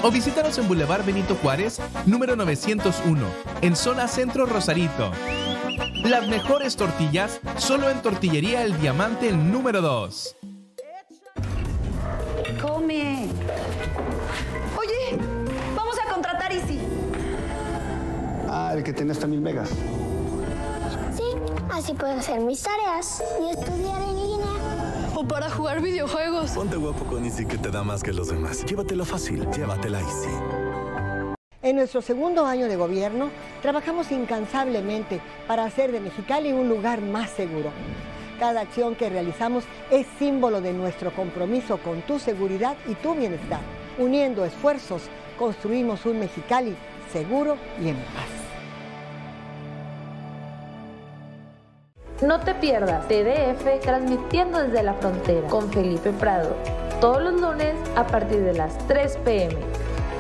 [0.02, 3.28] O visítanos en Boulevard Benito Juárez, número 901,
[3.62, 5.12] en zona centro Rosarito.
[6.04, 10.38] Las mejores tortillas solo en Tortillería El Diamante número 2.
[12.64, 13.28] Come.
[14.80, 15.18] Oye,
[15.76, 16.80] vamos a contratar Easy.
[18.48, 19.70] Ah, el que tiene hasta mil megas.
[21.70, 25.12] Así puedo hacer mis tareas y estudiar en línea.
[25.14, 26.52] O para jugar videojuegos.
[26.52, 28.64] Ponte guapo con Easy que te da más que los demás.
[28.64, 30.30] Llévatelo fácil, llévatela Easy.
[31.64, 33.30] En nuestro segundo año de gobierno,
[33.62, 37.72] trabajamos incansablemente para hacer de Mexicali un lugar más seguro.
[38.44, 43.62] Cada acción que realizamos es símbolo de nuestro compromiso con tu seguridad y tu bienestar.
[43.98, 45.04] Uniendo esfuerzos,
[45.40, 46.76] construimos un Mexicali
[47.14, 48.28] seguro y en paz.
[52.22, 56.54] No te pierdas TDF transmitiendo desde la frontera con Felipe Prado,
[57.00, 59.56] todos los lunes a partir de las 3 pm,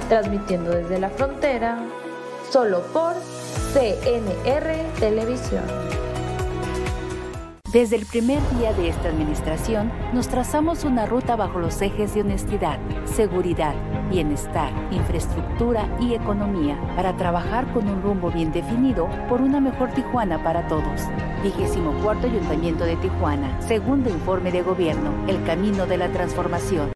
[0.07, 1.77] transmitiendo desde la frontera,
[2.49, 3.15] solo por
[3.73, 6.02] CNR Televisión.
[7.73, 12.21] Desde el primer día de esta administración, nos trazamos una ruta bajo los ejes de
[12.21, 13.73] honestidad, seguridad,
[14.11, 20.43] bienestar, infraestructura y economía para trabajar con un rumbo bien definido por una mejor Tijuana
[20.43, 21.01] para todos.
[21.41, 26.93] Vigésimo cuarto Ayuntamiento de Tijuana, segundo informe de gobierno, el camino de la transformación.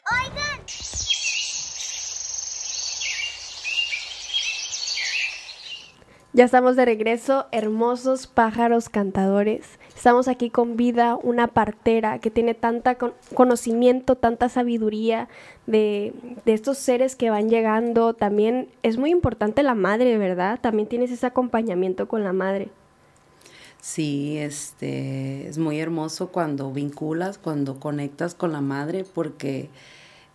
[6.34, 9.80] Ya estamos de regreso, hermosos pájaros cantadores.
[9.98, 15.28] Estamos aquí con Vida, una partera que tiene tanta con conocimiento, tanta sabiduría
[15.66, 16.14] de,
[16.46, 18.14] de, estos seres que van llegando.
[18.14, 20.60] También es muy importante la madre, ¿verdad?
[20.62, 22.70] También tienes ese acompañamiento con la madre.
[23.82, 29.68] Sí, este, es muy hermoso cuando vinculas, cuando conectas con la madre, porque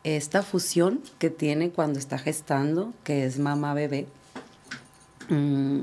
[0.03, 4.09] esta fusión que tiene cuando está gestando, que es mamá-bebé,
[5.29, 5.83] mmm,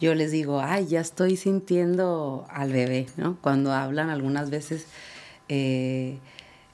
[0.00, 3.36] yo les digo, ay, ya estoy sintiendo al bebé, ¿no?
[3.40, 4.86] Cuando hablan algunas veces,
[5.48, 6.18] eh,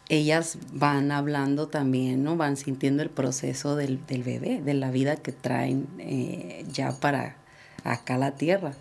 [0.08, 2.36] ellas van hablando también, ¿no?
[2.36, 7.36] Van sintiendo el proceso del, bebé, de la vida que traen eh, ya para
[7.82, 8.72] acá la tierra.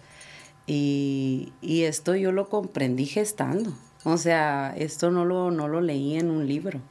[0.68, 3.74] Y, y, esto yo lo comprendí gestando.
[4.04, 6.82] O sea, esto no lo, no lo leí en un libro.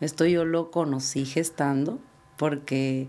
[0.00, 1.98] Esto yo lo conocí gestando
[2.36, 3.08] porque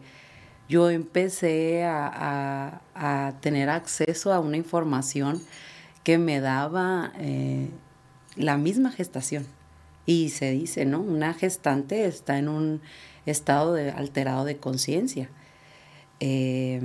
[0.69, 5.41] yo empecé a, a, a, tener acceso a una información
[6.03, 7.69] que me daba eh,
[8.35, 9.45] la misma gestación.
[10.05, 11.01] Y se dice, ¿no?
[11.01, 12.81] Una gestante está en un
[13.25, 15.29] estado de, alterado de conciencia.
[16.19, 16.81] Eh,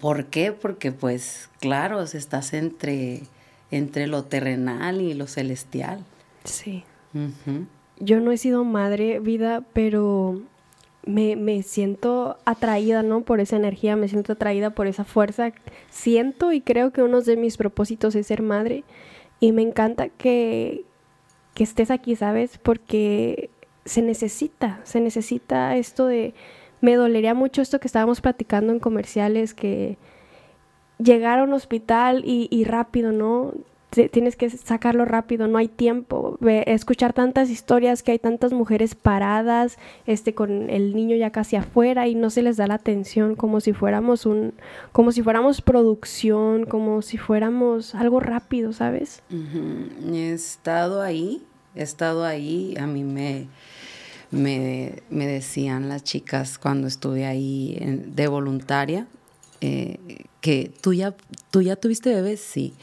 [0.00, 0.52] ¿Por qué?
[0.52, 3.22] Porque pues claro, estás entre,
[3.70, 6.04] entre lo terrenal y lo celestial.
[6.44, 6.84] Sí.
[7.14, 7.66] Uh -huh.
[8.00, 10.40] Yo no he sido madre, vida, pero
[11.04, 13.22] me, me, siento atraída, ¿no?
[13.22, 15.52] Por esa energía, me siento atraída por esa fuerza.
[15.90, 18.84] Siento y creo que uno de mis propósitos es ser madre.
[19.40, 20.84] Y me encanta que,
[21.54, 22.58] que estés aquí, ¿sabes?
[22.58, 23.50] Porque
[23.84, 26.34] se necesita, se necesita esto de...
[26.80, 29.98] Me dolería mucho esto que estábamos platicando en comerciales, que
[30.98, 33.52] llegar a un hospital y, y rápido, ¿no?
[33.90, 36.38] Tienes que sacarlo rápido, no hay tiempo.
[36.42, 42.06] Escuchar tantas historias que hay tantas mujeres paradas, este, con el niño ya casi afuera
[42.06, 44.52] y no se les da la atención como si fuéramos un,
[44.92, 49.22] como si fuéramos producción, como si fuéramos algo rápido, ¿sabes?
[50.12, 51.42] He estado ahí,
[51.74, 53.48] he estado ahí, a mí me,
[54.30, 59.06] me, me decían las chicas cuando estuve ahí de voluntaria,
[59.60, 59.98] eh,
[60.40, 61.14] que tú ya,
[61.50, 62.74] tú ya tuviste bebés, sí.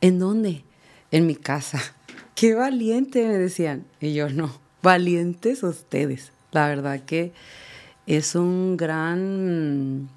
[0.00, 0.64] ¿En dónde?
[1.10, 1.80] En mi casa.
[2.34, 3.84] Qué valiente, me decían.
[4.00, 6.32] Y yo no, valientes ustedes.
[6.52, 7.32] La verdad que
[8.06, 10.08] es un gran...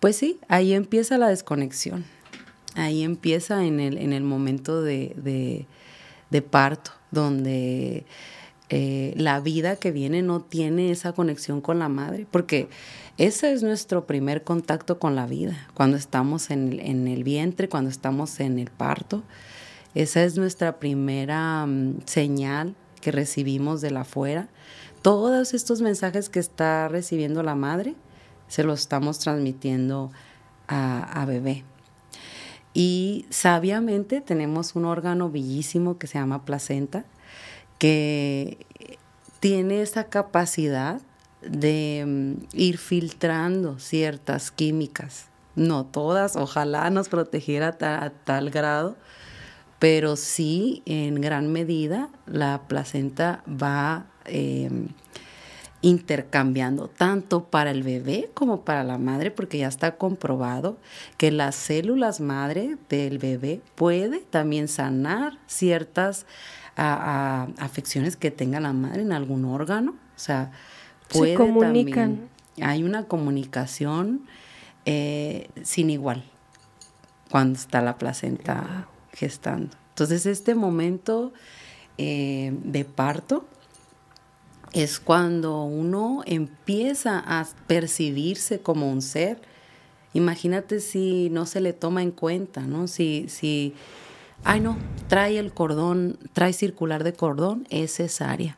[0.00, 2.04] Pues sí, ahí empieza la desconexión.
[2.74, 5.66] Ahí empieza en el, en el momento de, de,
[6.30, 8.04] de parto, donde
[8.76, 12.68] eh, la vida que viene no tiene esa conexión con la madre, porque
[13.18, 17.88] ese es nuestro primer contacto con la vida, cuando estamos en, en el vientre, cuando
[17.88, 19.22] estamos en el parto.
[19.94, 24.48] Esa es nuestra primera um, señal que recibimos de la afuera.
[25.02, 27.94] Todos estos mensajes que está recibiendo la madre,
[28.48, 30.10] se los estamos transmitiendo
[30.66, 31.62] a, a bebé.
[32.72, 37.04] Y sabiamente tenemos un órgano bellísimo que se llama placenta,
[37.78, 38.66] que
[39.44, 41.02] tiene esa capacidad
[41.42, 45.26] de um, ir filtrando ciertas químicas.
[45.54, 48.96] No todas, ojalá nos protegiera a tal grado,
[49.78, 54.70] pero sí en gran medida la placenta va eh,
[55.82, 60.78] intercambiando tanto para el bebé como para la madre, porque ya está comprobado
[61.18, 66.24] que las células madre del bebé puede también sanar ciertas
[66.76, 70.52] a, a afecciones que tenga la madre en algún órgano, o sea,
[71.08, 71.94] puede Se comunican.
[71.94, 74.26] También, hay una comunicación
[74.84, 76.24] eh, sin igual
[77.30, 79.76] cuando está la placenta gestando.
[79.90, 81.32] Entonces este momento
[81.98, 83.44] eh, de parto
[84.72, 89.40] es cuando uno empieza a percibirse como un ser.
[90.12, 92.88] Imagínate si no se le toma en cuenta, ¿no?
[92.88, 93.74] Si, si,
[94.44, 94.76] ay no,
[95.08, 98.56] trae el cordón, trae circular de cordón, es cesárea.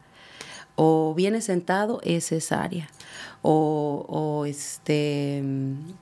[0.74, 2.88] O viene sentado, es cesárea.
[3.42, 5.42] O, o este,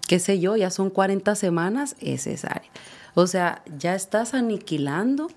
[0.09, 2.71] qué sé yo, ya son 40 semanas, es cesárea.
[3.15, 5.29] O sea, ya estás aniquilando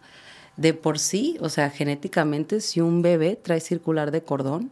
[0.58, 4.72] de por sí, o sea, genéticamente, si un bebé trae circular de cordón,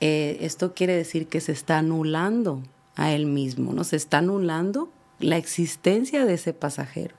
[0.00, 2.62] eh, esto quiere decir que se está anulando
[2.94, 3.84] a él mismo, ¿no?
[3.84, 7.14] Se está anulando la existencia de ese pasajero.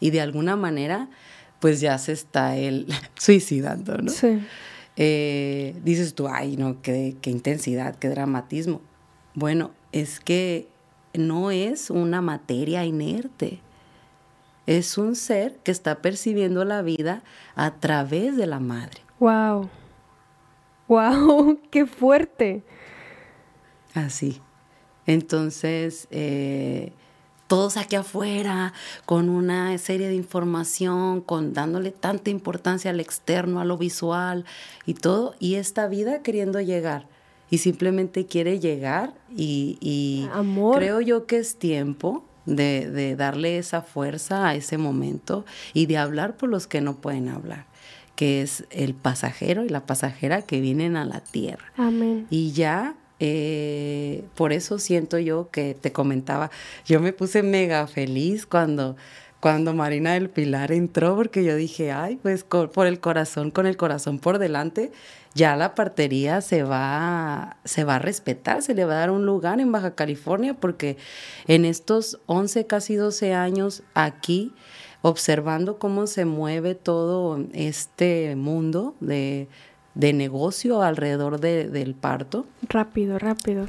[0.00, 1.08] Y de alguna manera,
[1.60, 2.86] pues ya se está él
[3.18, 4.10] suicidando, ¿no?
[4.10, 4.40] Sí.
[4.96, 8.80] Eh, dices tú, ay, no, qué, qué intensidad, qué dramatismo.
[9.34, 10.68] Bueno, es que
[11.14, 13.60] no es una materia inerte
[14.66, 17.22] es un ser que está percibiendo la vida
[17.54, 19.00] a través de la madre.
[19.20, 19.70] Wow.
[20.88, 22.64] Wow, qué fuerte.
[23.94, 24.40] Así.
[25.06, 26.92] Entonces, eh,
[27.46, 28.72] todos aquí afuera,
[29.04, 34.44] con una serie de información, con dándole tanta importancia al externo, a lo visual
[34.84, 37.06] y todo, y esta vida queriendo llegar.
[37.48, 40.28] Y simplemente quiere llegar y, y
[40.74, 45.44] creo yo que es tiempo de, darle esa fuerza a ese momento
[45.74, 47.66] y de hablar por los que no pueden hablar
[48.14, 51.70] que es el pasajero y la pasajera que vienen a la tierra.
[51.76, 52.26] Amén.
[52.30, 56.50] Y ya, eh, por eso siento yo que te comentaba,
[56.84, 58.96] yo me puse mega feliz cuando,
[59.40, 63.76] cuando Marina del Pilar entró, porque yo dije, ay, pues por el corazón, con el
[63.76, 64.92] corazón por delante,
[65.34, 69.26] ya la partería se va, se va a respetar, se le va a dar un
[69.26, 70.96] lugar en Baja California, porque
[71.46, 74.54] en estos 11, casi 12 años aquí,
[75.02, 79.48] observando cómo se mueve todo este mundo de,
[79.96, 82.46] negocio alrededor del parto.
[82.68, 83.66] Rápido, rápido.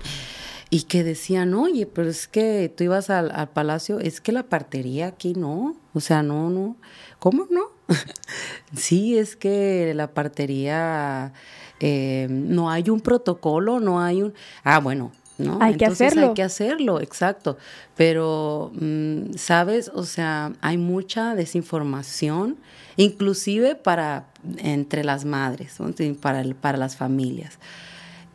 [0.69, 4.43] Y que decían, oye, pero es que tú ibas al, al palacio, es que la
[4.43, 6.75] partería aquí no, o sea, no, no,
[7.19, 7.71] ¿cómo no?
[8.75, 11.32] sí, es que la partería
[11.80, 14.34] eh, no hay un protocolo, no hay un...
[14.63, 15.60] Ah, bueno, ¿no?
[15.62, 16.30] Hay que hacerlo.
[16.30, 17.58] Hay que hacerlo, exacto.
[17.96, 19.92] Pero, mm, ¿sabes?
[19.94, 22.58] O sea, hay mucha desinformación,
[22.96, 24.28] inclusive para
[24.58, 25.78] entre las madres,
[26.22, 27.60] para, para las familias.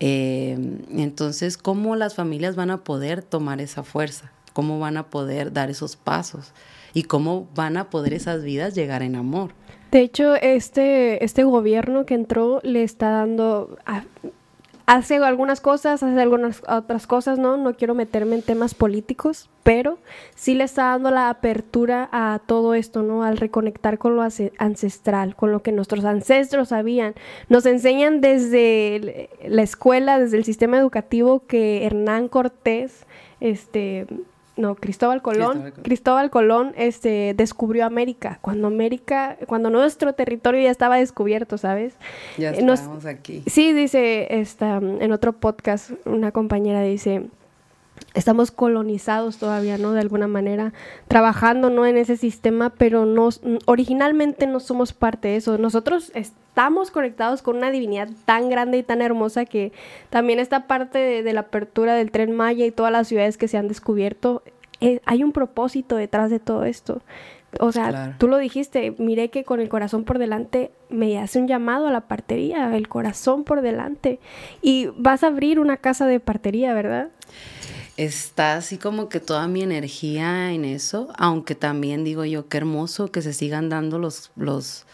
[0.00, 0.58] Eh,
[0.90, 4.32] entonces, ¿cómo las familias van a poder tomar esa fuerza?
[4.52, 6.52] ¿Cómo van a poder dar esos pasos?
[6.92, 9.52] ¿Y cómo van a poder esas vidas llegar en amor?
[9.92, 13.78] De hecho, este, este gobierno que entró le está dando...
[14.86, 17.56] hace algunas cosas, hace algunas otras cosas, ¿no?
[17.56, 19.98] No quiero meterme en temas políticos, pero
[20.34, 23.22] sí le está dando la apertura a todo esto, ¿no?
[23.22, 24.22] Al reconectar con lo
[24.58, 27.14] ancestral, con lo que nuestros ancestros sabían.
[27.48, 33.06] Nos enseñan desde la escuela, desde el sistema educativo, que Hernán Cortés,
[33.40, 34.06] este,
[34.56, 40.96] no, Cristóbal Colón, Cristóbal, Colón este, descubrió América, cuando América, cuando nuestro territorio ya estaba
[40.96, 41.94] descubierto, ¿sabes?
[42.36, 43.42] Ya eh, estamos aquí.
[43.46, 47.22] Sí, dice esta, en otro podcast, una compañera dice,
[48.14, 49.92] estamos colonizados todavía, ¿no?
[49.92, 50.72] De alguna manera,
[51.08, 51.86] trabajando, ¿no?
[51.86, 55.58] En ese sistema, pero nos, originalmente no somos parte de eso.
[55.58, 59.72] Nosotros estamos conectados con una divinidad tan grande y tan hermosa que
[60.10, 63.58] también esta parte de, la apertura del tren Maya y todas las ciudades que se
[63.58, 64.42] han descubierto,
[64.80, 67.02] eh, hay un propósito detrás de todo esto.
[67.60, 71.46] O sea, tú lo dijiste, miré que con el corazón por delante me hace un
[71.46, 74.20] llamado a la partería, el corazón por delante.
[74.62, 77.10] Y vas a abrir una casa de partería, ¿verdad?
[77.96, 83.10] Está así como que toda mi energía en eso, aunque también digo yo, qué hermoso
[83.10, 84.84] que se sigan dando los, los,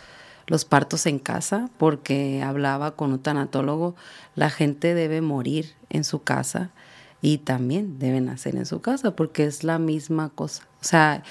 [0.69, 3.95] partos en casa, porque hablaba con un tanatólogo,
[4.35, 6.71] la gente debe morir en su casa
[7.21, 10.65] y también deben nacer en su casa, porque es la misma cosa.
[10.81, 11.23] O sea,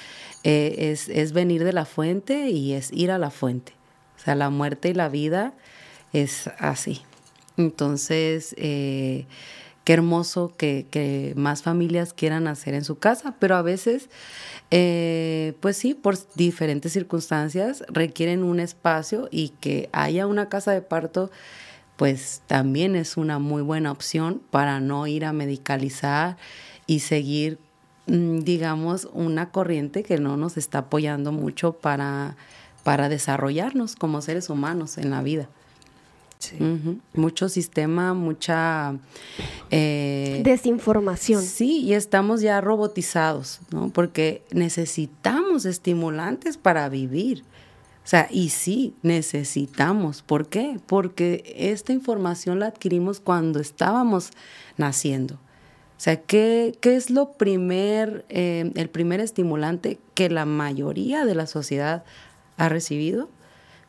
[0.44, 3.72] eh, es, es venir de la fuente y es ir a la fuente.
[4.16, 5.54] O sea, la muerte y la vida
[6.12, 7.02] es así.
[7.56, 9.26] Entonces, eh,
[9.88, 14.10] qué hermoso que, más familias quieran hacer en su casa, pero a veces,
[14.70, 20.82] eh, pues sí, por diferentes circunstancias requieren un espacio y que haya una casa de
[20.82, 21.30] parto,
[21.96, 26.36] pues también es una muy buena opción para no ir a medicalizar
[26.86, 27.58] y seguir,
[28.08, 32.36] mm, digamos, una corriente que no nos está apoyando mucho para,
[32.82, 35.48] para desarrollarnos como seres humanos en la vida.
[37.14, 38.96] Mucho sistema, mucha...
[39.70, 41.42] Eh, Desinformación.
[41.42, 43.90] Sí, y estamos ya robotizados, ¿no?
[43.90, 47.44] Porque necesitamos estimulantes para vivir.
[48.04, 50.22] O sea, y sí, necesitamos.
[50.22, 50.80] ¿Por qué?
[50.86, 54.30] Porque esta información la adquirimos cuando estábamos
[54.78, 55.34] naciendo.
[55.34, 61.34] O sea, ¿qué, qué es lo primer, eh, el primer estimulante que la mayoría de
[61.34, 62.04] la sociedad
[62.56, 63.28] ha recibido?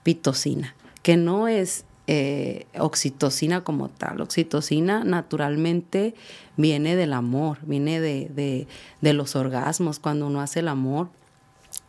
[0.03, 4.19] Pitocina, que no es eh, oxitocina como tal.
[4.21, 6.15] Oxitocina naturalmente
[6.57, 8.65] viene del amor, viene de,
[9.01, 11.09] los orgasmos, cuando uno hace el amor.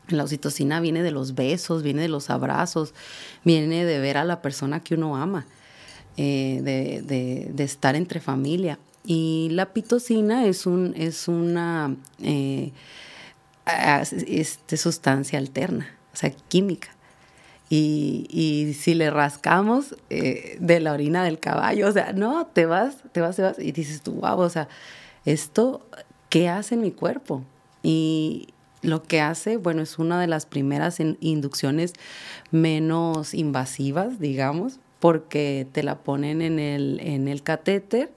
[0.08, 2.92] La oxitocina viene de los besos, viene de los abrazos,
[3.46, 5.46] viene de ver a la persona que uno ama,
[6.18, 6.60] eh,
[7.56, 8.78] de, estar entre familia.
[9.02, 12.72] Y la pitocina es, un, es una eh,
[14.76, 16.90] sustancia alterna, o sea, química.
[17.72, 22.96] Y, si le rascamos eh, de la orina del caballo, o sea, no, te vas,
[23.12, 24.68] te vas, te vas, y dices tú, wow, o sea,
[25.24, 25.86] esto,
[26.30, 27.44] ¿qué hace en mi cuerpo?
[27.84, 28.48] Y
[28.82, 31.92] lo que hace, bueno, es una de las primeras inducciones
[32.50, 38.10] menos invasivas, digamos, porque te la ponen en el, en el catéter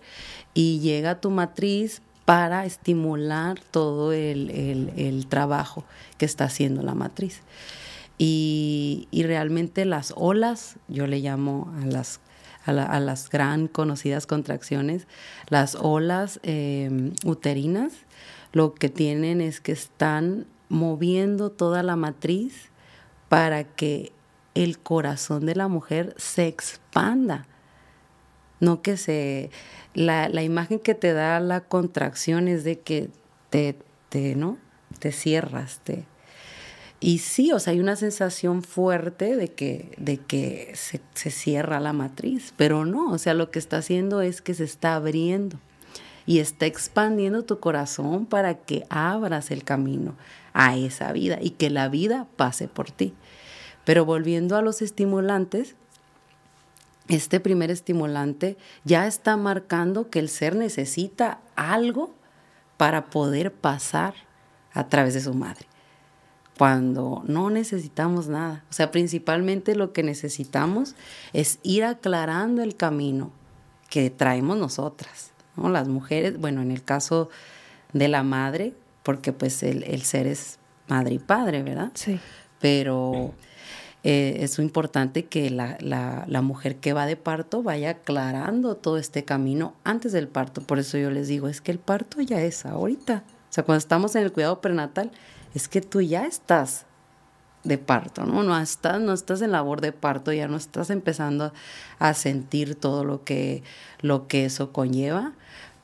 [0.55, 4.49] y llega a tu matriz para estimular todo el,
[4.97, 5.83] el trabajo
[6.17, 7.41] que está haciendo la matriz.
[8.25, 12.21] Y, realmente las olas, yo le llamo a las,
[12.65, 15.07] a, las gran conocidas contracciones,
[15.49, 17.91] las olas em, uterinas,
[18.53, 22.69] lo que tienen es que están moviendo toda la matriz
[23.27, 24.13] para que
[24.55, 27.45] el corazón de la mujer se expanda.
[28.61, 29.49] No que se...
[29.95, 33.09] La, la imagen que te da la contracción es de que
[33.49, 34.57] te, te ¿no?
[34.99, 36.05] Te cierras, te,
[37.03, 41.01] y sí, o sea, hay una sensación fuerte de que, de que se,
[41.31, 44.95] cierra la matriz, pero no, o sea, lo que está haciendo es que se está
[44.95, 45.59] abriendo
[46.25, 50.15] y está expandiendo tu corazón para que abras el camino
[50.53, 53.13] a esa vida y que la vida pase por ti.
[53.83, 55.75] Pero volviendo a los estimulantes,
[57.09, 62.15] este primer estimulante ya está marcando que el ser necesita algo
[62.77, 64.13] para poder pasar
[64.71, 65.67] a través de su madre
[66.63, 68.63] cuando no necesitamos nada.
[68.69, 70.95] O sea, principalmente lo que necesitamos
[71.33, 73.33] es ir aclarando el camino
[73.89, 75.67] que traemos nosotras, ¿no?
[75.67, 77.29] Las mujeres, bueno, en el caso
[77.91, 80.57] de la madre, porque pues el, ser es
[80.87, 81.91] madre y padre, ¿verdad?
[81.95, 82.17] Sí.
[82.61, 83.33] Pero
[84.05, 89.25] eh, es importante que la, la, mujer que va de parto vaya aclarando todo este
[89.25, 90.61] camino antes del parto.
[90.61, 93.25] Por eso yo les digo, es que el parto ya es ahorita.
[93.49, 95.11] O sea, cuando estamos en el cuidado prenatal,
[95.53, 96.85] es que tú ya estás
[97.63, 98.43] de parto, ¿no?
[98.43, 101.53] No estás, no estás en labor de parto, ya no estás empezando
[101.99, 103.63] a sentir todo lo que,
[104.01, 105.33] lo que eso conlleva,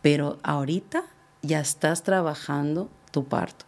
[0.01, 1.03] pero ahorita
[1.41, 3.65] ya estás trabajando tu parto.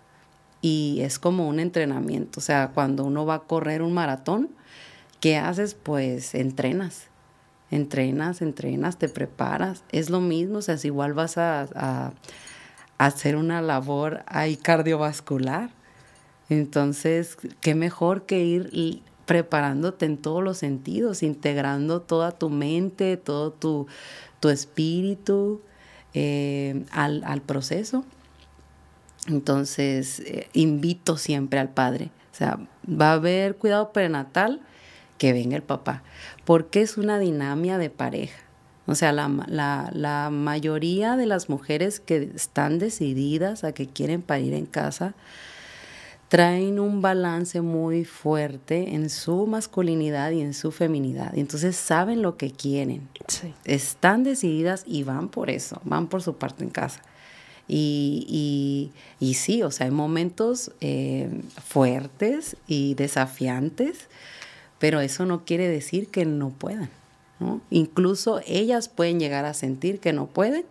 [0.61, 4.49] Y es como un entrenamiento, o sea, cuando uno va a correr un maratón,
[5.19, 5.73] ¿qué haces?
[5.73, 7.07] Pues entrenas,
[7.71, 9.83] entrenas, entrenas, te preparas.
[9.91, 12.11] Es lo mismo, o sea, igual vas a, a
[12.97, 15.71] hacer una labor ahí cardiovascular
[16.51, 23.51] entonces, qué mejor que ir preparándote en todos los sentidos, integrando toda tu mente, todo
[23.53, 23.87] tu,
[24.49, 25.61] espíritu
[26.13, 28.03] eh, al, proceso.
[29.27, 32.11] Entonces, eh, invito siempre al padre.
[32.33, 34.59] O sea, va a haber cuidado prenatal,
[35.17, 36.03] que venga el papá,
[36.43, 38.41] porque es una dinámica de pareja.
[38.87, 39.29] O sea, la,
[39.93, 45.13] la, mayoría de las mujeres que están decididas a que quieren parir en casa,
[46.31, 51.33] traen un balance muy fuerte en su masculinidad y en su feminidad.
[51.35, 53.09] Y entonces saben lo que quieren.
[53.65, 57.01] Están decididas y van por eso, van por su parte en casa.
[57.67, 64.07] Y, y, sí, o sea, hay momentos eh, fuertes y desafiantes,
[64.79, 66.89] pero eso no quiere decir que no puedan.
[67.69, 70.63] Incluso ellas pueden llegar a sentir que no pueden.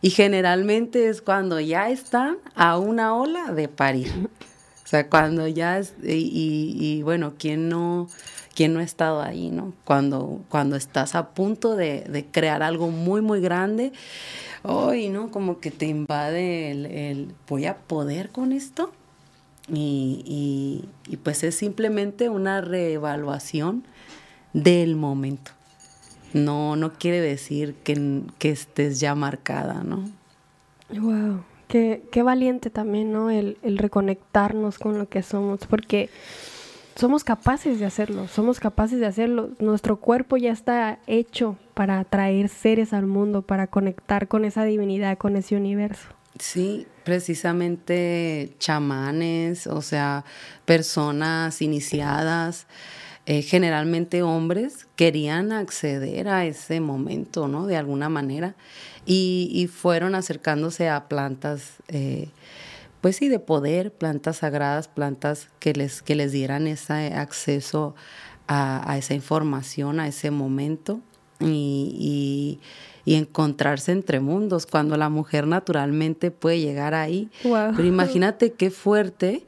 [0.00, 4.30] Y generalmente es cuando ya están a una ola de parir.
[4.92, 8.10] O sea, cuando ya, es, y, bueno, ¿quién no,
[8.54, 9.72] quién no ha estado ahí, no?
[9.86, 13.92] Cuando, cuando estás a punto de, crear algo muy, muy grande,
[14.62, 15.30] hoy, ¿no?
[15.30, 18.92] Como que te invade el, ¿voy a poder con esto?
[19.66, 23.84] Y, y, pues es simplemente una reevaluación
[24.52, 25.52] del momento.
[26.34, 30.10] No, no quiere decir que, que estés ya marcada, ¿no?
[30.90, 31.44] Wow.
[31.72, 33.30] Qué, valiente también, ¿no?
[33.30, 36.10] El, reconectarnos con lo que somos, porque
[36.96, 39.48] somos capaces de hacerlo, somos capaces de hacerlo.
[39.58, 45.16] Nuestro cuerpo ya está hecho para atraer seres al mundo, para conectar con esa divinidad,
[45.16, 46.08] con ese universo.
[46.38, 50.26] Sí, precisamente chamanes, o sea,
[50.66, 52.66] personas iniciadas,
[53.24, 57.66] eh, generalmente hombres, querían acceder a ese momento, ¿no?
[57.66, 58.56] De alguna manera,
[59.04, 62.28] y, fueron acercándose a plantas, eh,
[63.00, 67.94] pues sí, de poder, plantas sagradas, plantas que les, que les dieran ese acceso
[68.46, 71.00] a, esa información, a ese momento,
[71.40, 72.60] y
[73.04, 77.30] y encontrarse entre mundos, cuando la mujer naturalmente puede llegar ahí.
[77.42, 79.44] Pero imagínate qué fuerte,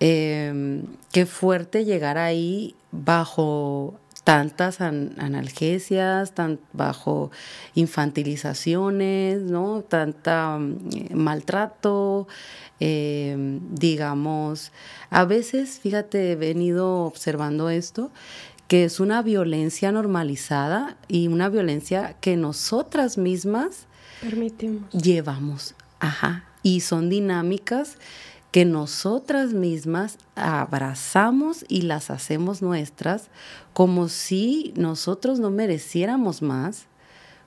[0.00, 7.30] em, qué fuerte llegar ahí bajo tantas analgesias, tan, bajo
[7.74, 9.82] infantilizaciones, ¿no?
[9.82, 12.28] Tanta mm, maltrato,
[12.78, 14.70] em, digamos.
[15.10, 18.10] A veces, fíjate, he venido observando esto,
[18.68, 23.86] que es una violencia normalizada y una violencia que nosotras mismas
[24.20, 24.90] permitimos.
[24.92, 27.98] Llevamos, ajá, y son dinámicas
[28.52, 33.30] que nosotras mismas abrazamos y las hacemos nuestras
[33.72, 36.86] como si nosotros no mereciéramos más,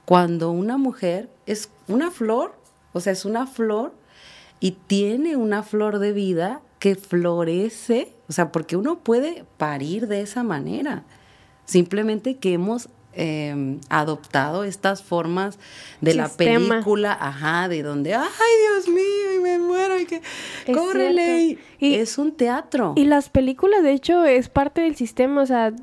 [0.06, 2.56] cuando una mujer es una flor,
[2.92, 3.94] o sea, es una flor
[4.60, 10.22] y tiene una flor de vida que florece, o sea, porque uno puede parir de
[10.22, 11.04] esa manera.
[11.66, 15.60] Simplemente que hemos em, adoptado estas formas
[16.02, 18.26] de la película, ajá, de donde, ay
[18.70, 20.22] Dios mío, y me muero, y que,
[20.74, 22.94] córrele, y, es un teatro.
[22.96, 25.74] Y las películas, de hecho, es parte del sistema, o sea,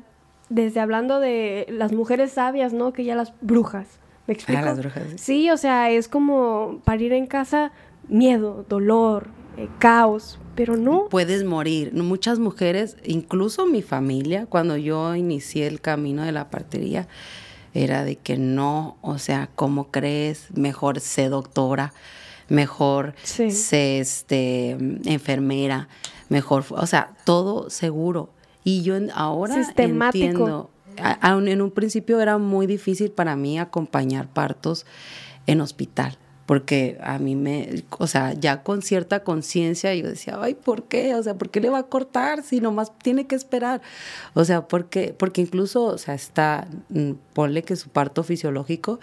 [0.49, 2.93] desde hablando de las mujeres sabias, ¿no?
[2.93, 3.87] Que ya las brujas,
[4.27, 4.61] ¿me explico?
[4.61, 5.03] Ah, las brujas.
[5.17, 7.71] Sí, o sea, es como parir en casa,
[8.07, 9.27] miedo, dolor,
[9.57, 11.07] eh, caos, pero no.
[11.09, 11.93] Puedes morir.
[11.93, 17.07] Muchas mujeres, incluso mi familia, cuando yo inicié el camino de la partería,
[17.73, 20.47] era de que no, o sea, ¿cómo crees?
[20.55, 21.93] Mejor sé doctora,
[22.49, 24.71] mejor sé este,
[25.05, 25.87] enfermera,
[26.29, 28.29] mejor, o sea, todo seguro.
[28.63, 34.85] Y yo ahora entiendo, en un principio era muy difícil para mí acompañar partos
[35.45, 40.55] en hospital porque a mí me, o sea, ya con cierta conciencia yo decía, ay,
[40.55, 41.15] ¿por qué?
[41.15, 43.81] O sea, ¿por qué le va a cortar si nomás tiene que esperar?
[44.33, 48.99] O sea, porque, porque incluso, o sea, está, mm, ponle que su parto fisiológico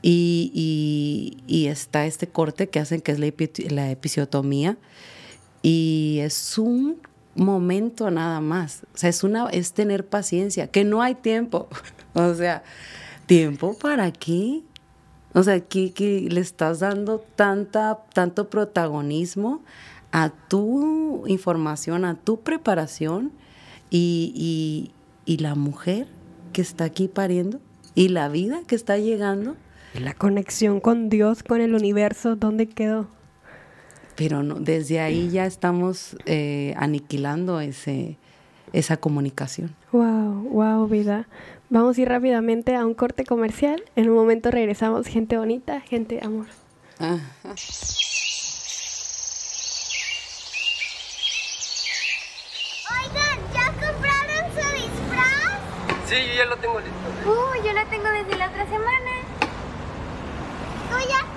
[0.00, 3.32] y, y, está este corte que hacen que es la,
[3.70, 4.76] la episiotomía
[5.62, 7.00] y es un
[7.34, 11.68] momento nada más, o sea, es, una, es tener paciencia, que no hay tiempo,
[12.14, 12.62] o sea,
[13.26, 14.62] ¿tiempo para qué?
[15.34, 19.62] O sea, que, que le estás dando tanta, tanto protagonismo
[20.12, 23.32] a tu información, a tu preparación
[23.90, 24.92] y,
[25.26, 26.06] y, la mujer
[26.52, 27.60] que está aquí pariendo
[27.96, 29.56] y la vida que está llegando.
[30.00, 33.08] La conexión con Dios, con el universo, ¿dónde quedó?
[34.16, 38.16] Pero no, desde ahí ya estamos eh, aniquilando ese,
[38.72, 39.74] esa comunicación.
[39.92, 41.26] Wow, wow, vida.
[41.70, 43.82] Vamos a ir rápidamente a un corte comercial.
[43.96, 45.06] En un momento regresamos.
[45.06, 46.46] Gente bonita, gente amor.
[47.00, 47.18] Oigan,
[53.52, 55.58] ¿ya compraron su disfraz?
[56.06, 57.30] Sí, yo ya lo tengo listo.
[57.30, 59.10] Uh, yo lo tengo desde la otra semana.
[60.90, 61.33] ¿Tú ya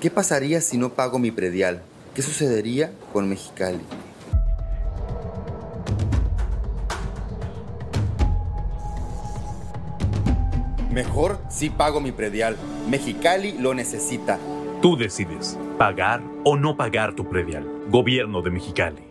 [0.00, 1.82] ¿Qué pasaría si no pago mi predial?
[2.14, 3.80] ¿Qué sucedería con Mexicali?
[10.92, 12.56] Mejor si pago mi predial.
[12.88, 14.38] Mexicali lo necesita.
[14.80, 17.66] Tú decides, pagar o no pagar tu predial.
[17.88, 19.02] Gobierno de Mexicali.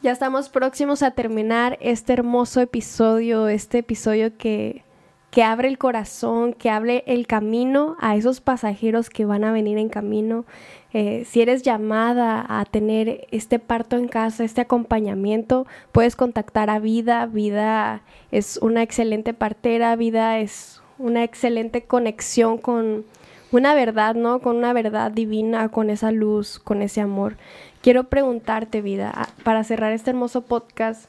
[0.00, 4.84] Ya estamos próximos a terminar este hermoso episodio, este episodio que,
[5.30, 9.78] que abre el corazón, que abre el camino a esos pasajeros que van a venir
[9.78, 10.46] en camino.
[10.92, 16.78] Eh, si eres llamada a tener este parto en casa, este acompañamiento, puedes contactar a
[16.78, 17.26] Vida.
[17.26, 23.04] Vida es una excelente partera, Vida es una excelente conexión con
[23.50, 24.40] una verdad, ¿no?
[24.40, 27.36] Con una verdad divina, con esa luz, con ese amor.
[27.80, 31.08] Quiero preguntarte, vida, para cerrar este hermoso podcast,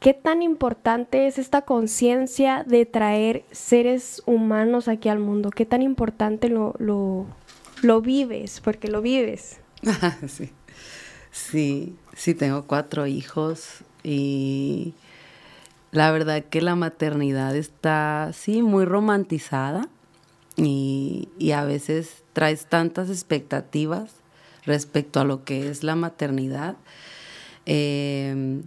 [0.00, 5.50] ¿qué tan importante es esta conciencia de traer seres humanos aquí al mundo?
[5.50, 8.60] ¿Qué tan importante lo, lo, vives?
[8.60, 9.60] Porque lo vives.
[10.26, 10.50] sí.
[11.30, 14.94] sí, sí, tengo cuatro hijos y
[15.92, 19.88] la verdad que la maternidad está, sí, muy romantizada
[20.56, 24.14] y, y a veces traes tantas expectativas
[24.64, 26.76] respecto a lo que es la maternidad,
[27.66, 28.62] eh,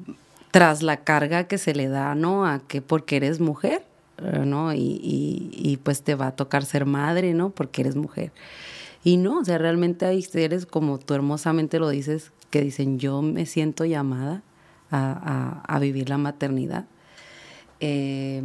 [0.53, 2.45] tras la carga que se le da, ¿no?
[2.45, 3.83] A que porque eres mujer,
[4.19, 4.71] eh, ¿no?
[4.71, 7.49] Y, pues te va a tocar ser madre, ¿no?
[7.49, 8.31] Porque eres mujer.
[9.03, 13.23] Y no, o sea, realmente hay seres, como tú hermosamente lo dices, que dicen, yo
[13.23, 14.43] me siento llamada
[14.91, 16.85] a vivir la maternidad.
[17.79, 18.43] Eh,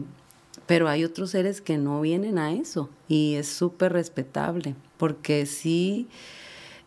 [0.64, 6.08] pero hay otros seres que no vienen a eso y es súper respetable, porque sí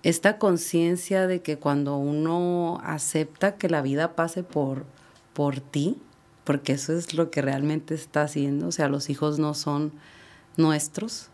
[0.01, 4.84] esta conciencia de que cuando uno acepta que la vida pase por,
[5.42, 5.98] por ti,
[6.44, 9.92] porque eso es lo que realmente está haciendo, o sea, los hijos no son
[10.56, 11.32] nuestros,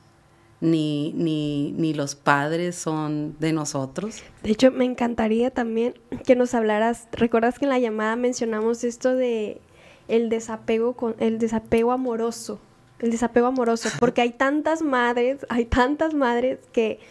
[0.62, 4.24] ni, ni, ni los padres son de nosotros.
[4.44, 5.94] De hecho, me encantaría también
[6.26, 9.60] que nos hablaras, recuerdas que en la llamada mencionamos esto de
[10.08, 12.62] el desapego con el desapego amoroso,
[13.00, 17.02] el desapego amoroso, porque hay tantas madres, hay tantas madres que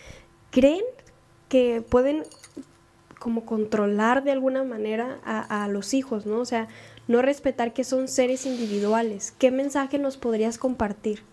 [0.51, 0.85] creen
[1.51, 2.23] que pueden
[3.27, 6.39] como controlar de alguna manera a, los hijos, ¿no?
[6.39, 6.69] O sea,
[7.09, 9.35] no respetar que son seres individuales.
[9.37, 11.25] ¿Qué mensaje nos podrías compartir?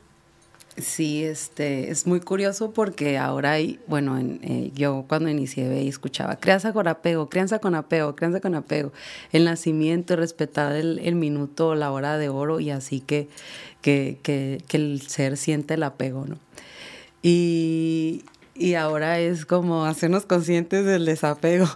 [0.75, 6.37] Sí, este, es muy curioso porque ahora hay, bueno, en, eh, yo cuando inicié escuchaba
[6.37, 8.91] crianza con apego, crianza con apego, crianza con apego,
[9.31, 13.27] el nacimiento, respetar el, el minuto, la hora de oro y así que,
[13.83, 16.39] que, que, que el ser siente el apego, ¿no?
[17.21, 18.25] Y,
[18.55, 21.67] y ahora es como hacernos conscientes del desapego.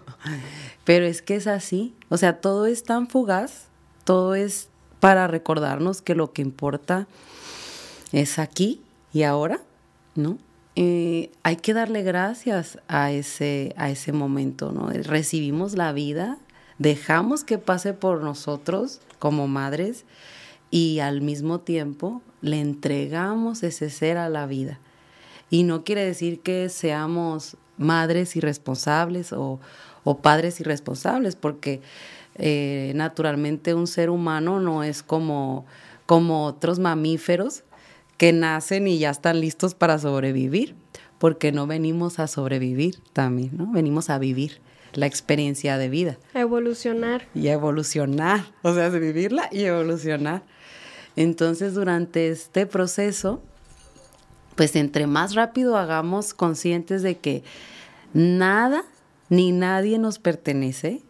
[0.84, 3.66] Pero es que es así, o sea, todo es tan fugaz,
[4.04, 4.70] todo es
[5.00, 7.08] para recordarnos que lo que importa
[8.12, 9.60] es aquí y ahora,
[10.16, 10.38] ¿no?
[10.76, 14.90] Eh, hay que darle gracias a ese, a ese momento, ¿no?
[14.90, 16.38] Recibimos la vida,
[16.78, 20.06] dejamos que pase por nosotros como madres
[20.70, 24.80] y al mismo tiempo le entregamos ese ser a la vida.
[25.50, 29.60] Y no quiere decir que seamos madres irresponsables o,
[30.04, 31.82] o padres irresponsables, porque
[32.36, 35.66] eh, naturalmente un ser humano no es como,
[36.06, 37.64] como otros mamíferos
[38.18, 40.76] que nacen y ya están listos para sobrevivir,
[41.18, 43.72] porque no venimos a sobrevivir también, ¿no?
[43.72, 44.60] Venimos a vivir
[44.94, 46.18] la experiencia de vida.
[46.34, 47.28] A evolucionar.
[47.36, 50.44] Y a evolucionar, o sea, vivirla y evolucionar.
[51.16, 53.42] Entonces, durante este proceso,
[54.58, 57.44] pues entre más rápido hagamos conscientes de que
[58.14, 58.84] nada
[59.30, 61.04] ni nadie nos pertenece,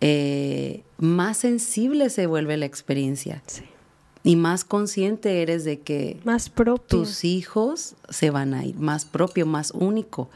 [0.00, 3.42] eh, más sensible se vuelve la experiencia.
[3.46, 3.62] Sí.
[4.24, 6.98] Y más consciente eres de que más propio.
[6.98, 10.28] tus hijos se van a ir, más propio, más único.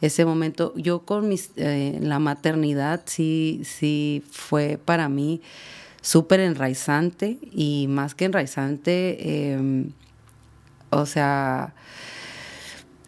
[0.00, 5.42] Ese momento, yo con mis, eh, la maternidad sí, sí fue para mí
[6.00, 9.88] súper enraizante y más que enraizante, eh,
[10.94, 11.74] o sea,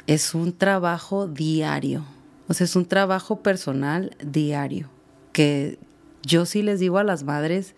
[0.07, 2.05] es un trabajo diario,
[2.49, 4.89] o sea, es un trabajo personal diario,
[5.33, 5.79] que
[6.23, 7.75] yo sí les digo a las madres,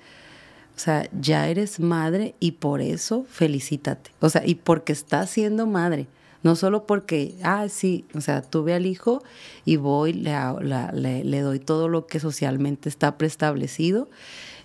[0.76, 4.12] o sea, ya eres madre y por eso felicítate.
[4.20, 6.06] O sea, y porque estás siendo madre.
[6.44, 9.22] No solo porque, ah, sí, o sea, tuve al hijo
[9.64, 10.32] y voy, le,
[11.24, 14.08] le, doy todo lo que socialmente está preestablecido.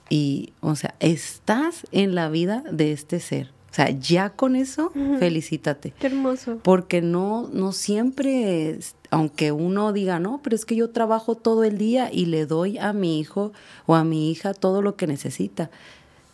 [0.07, 3.51] Y, o sea, estás en la vida de este ser.
[3.73, 5.17] O sea, ya con eso, uh -huh.
[5.17, 5.95] felicítate.
[5.97, 6.59] Qué hermoso.
[6.61, 8.77] Porque no, no siempre,
[9.09, 12.77] aunque uno diga, no, pero es que yo trabajo todo el día y le doy
[12.77, 13.51] a mi hijo
[13.87, 15.71] o a mi hija todo lo que necesita.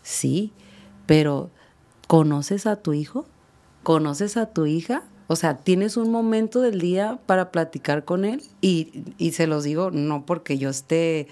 [0.04, 0.52] Sí,
[1.06, 1.50] pero
[2.08, 3.26] ¿conoces a tu hijo?
[3.84, 5.04] ¿Conoces a tu hija?
[5.28, 9.64] O sea, tienes un momento del día para platicar con él y, y se los
[9.64, 11.30] digo no porque yo esté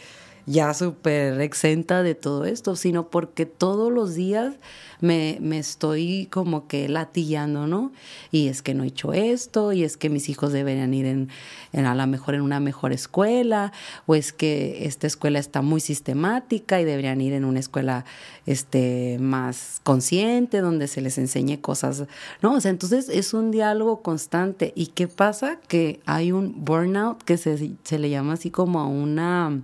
[0.48, 4.56] ya súper exenta de todo esto, sino porque todos los días
[5.02, 7.92] me, me, estoy como que latillando, ¿no?
[8.32, 11.28] Y es que no he hecho esto, y es que mis hijos deberían ir en,
[11.74, 13.74] en, a lo mejor en una mejor escuela,
[14.06, 18.06] o es que esta escuela está muy sistemática y deberían ir en una escuela
[18.46, 22.06] este, más consciente, donde se les enseñe cosas,
[22.42, 22.54] ¿no?
[22.54, 24.72] O sea, entonces es un diálogo constante.
[24.76, 25.60] ¿Y qué pasa?
[25.68, 29.62] Que hay un burnout que se, se le llama así como a una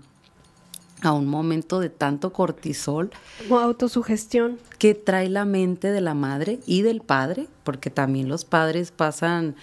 [1.03, 3.11] a un momento de tanto cortisol.
[3.49, 4.57] O autosugestión.
[4.79, 9.55] Que trae la mente de la madre y del padre, porque también los padres pasan,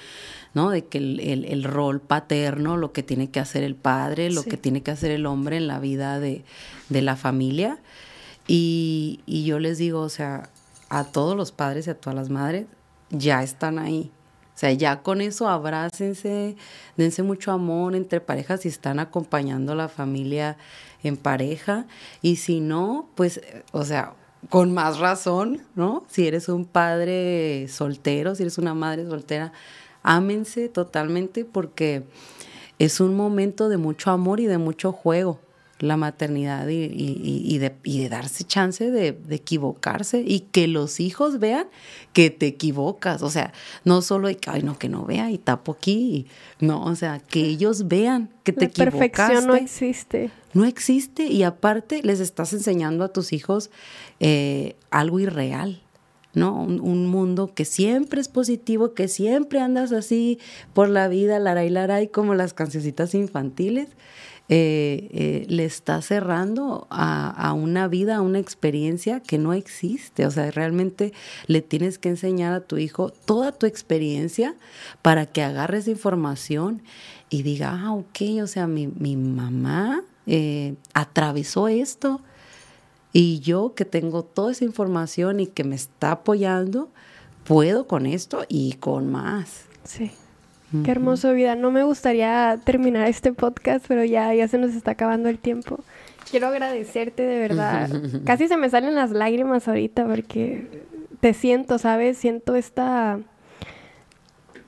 [0.52, 0.70] ¿no?
[0.70, 4.42] De que el, el, el rol paterno, lo que tiene que hacer el padre, lo
[4.42, 4.50] sí.
[4.50, 6.44] que tiene que hacer el hombre en la vida de,
[6.90, 7.78] de la familia.
[8.46, 10.50] Y, y yo les digo, o sea,
[10.90, 12.66] a todos los padres y a todas las madres,
[13.08, 14.10] ya están ahí.
[14.54, 16.54] O sea, ya con eso abrácense,
[16.98, 20.58] dense mucho amor entre parejas y están acompañando a la familia
[21.02, 21.86] en pareja.
[22.22, 23.40] Y si no, pues,
[23.72, 24.14] o sea,
[24.48, 26.04] con más razón, ¿no?
[26.08, 29.52] Si eres un padre soltero, si eres una madre soltera,
[30.02, 32.04] ámense totalmente porque
[32.78, 35.38] es un momento de mucho amor y de mucho juego
[35.80, 40.68] la maternidad y, y, y, de, y, de, darse chance de, de, equivocarse y que
[40.68, 41.66] los hijos vean
[42.12, 43.22] que te equivocas.
[43.22, 43.52] O sea,
[43.84, 46.26] no solo de que, ay, no, que no vea y tapo aquí.
[46.60, 49.00] No, o sea, que ellos vean que te la equivocaste.
[49.00, 50.30] perfección no existe.
[50.52, 53.70] No existe y aparte les estás enseñando a tus hijos
[54.20, 55.82] eh, algo irreal.
[56.32, 56.62] ¿no?
[56.62, 60.38] Un, un, mundo que siempre es positivo, que siempre andas así
[60.74, 63.88] por la vida, laray, laray, como las cancioncitas infantiles
[64.52, 70.26] eh, eh, le está cerrando a, una vida, a una experiencia que no existe.
[70.26, 71.12] O sea, realmente
[71.46, 74.56] le tienes que enseñar a tu hijo toda tu experiencia
[75.02, 76.82] para que agarre esa información
[77.28, 82.20] y diga, ah, ok, o sea, mi, mi mamá eh, atravesó esto
[83.12, 86.90] y yo que tengo toda esa información y que me está apoyando,
[87.44, 89.66] puedo con esto y con más.
[89.84, 90.10] Sí.
[90.84, 91.56] Qué hermoso vida.
[91.56, 95.80] No me gustaría terminar este podcast, pero ya, ya se nos está acabando el tiempo.
[96.30, 97.90] Quiero agradecerte de verdad.
[98.24, 100.84] Casi se me salen las lágrimas ahorita porque
[101.20, 102.18] te siento, ¿sabes?
[102.18, 103.18] Siento esta...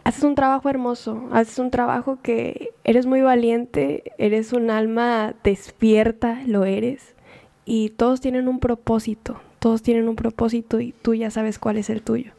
[0.04, 6.42] Haces un trabajo hermoso, haces un trabajo que eres muy valiente, eres un alma despierta,
[6.44, 7.14] lo eres.
[7.64, 11.88] Y todos tienen un propósito, todos tienen un propósito y tú ya sabes cuál es
[11.88, 12.32] el tuyo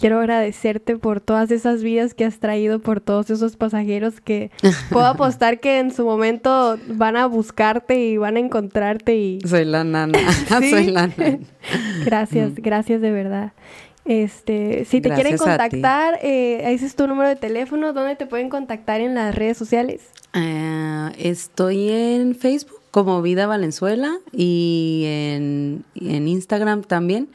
[0.00, 4.50] quiero agradecerte por todas esas vidas que has traído, por todos esos pasajeros que
[4.90, 9.40] puedo apostar que en su momento van a buscarte y van a encontrarte y...
[9.46, 10.18] Soy la nana,
[10.60, 10.70] ¿Sí?
[10.70, 11.38] soy la nana.
[12.04, 13.52] gracias, gracias de verdad.
[14.06, 18.26] Este, si te gracias quieren contactar, eh, ese es tu número de teléfono, ¿dónde te
[18.26, 20.00] pueden contactar en las redes sociales?
[20.34, 27.28] Uh, estoy en Facebook como Vida Valenzuela y en, en, Instagram también.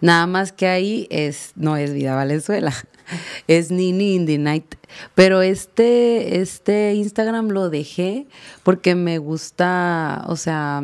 [0.00, 2.72] Nada más que ahí es, no es Vida Valenzuela,
[3.48, 4.74] es Nini in Night.
[5.14, 8.26] Pero este, este Instagram lo dejé
[8.62, 10.82] porque me gusta, o sea,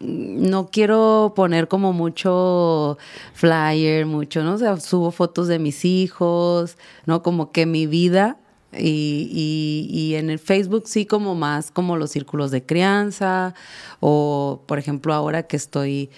[0.00, 2.98] no quiero poner como mucho
[3.34, 4.54] flyer, mucho, ¿no?
[4.54, 7.22] O sea, subo fotos de mis hijos, ¿no?
[7.22, 8.38] Como que mi vida
[8.76, 13.54] y, y, y, en el Facebook sí como más como los círculos de crianza
[14.00, 16.10] o por ejemplo ahora que estoy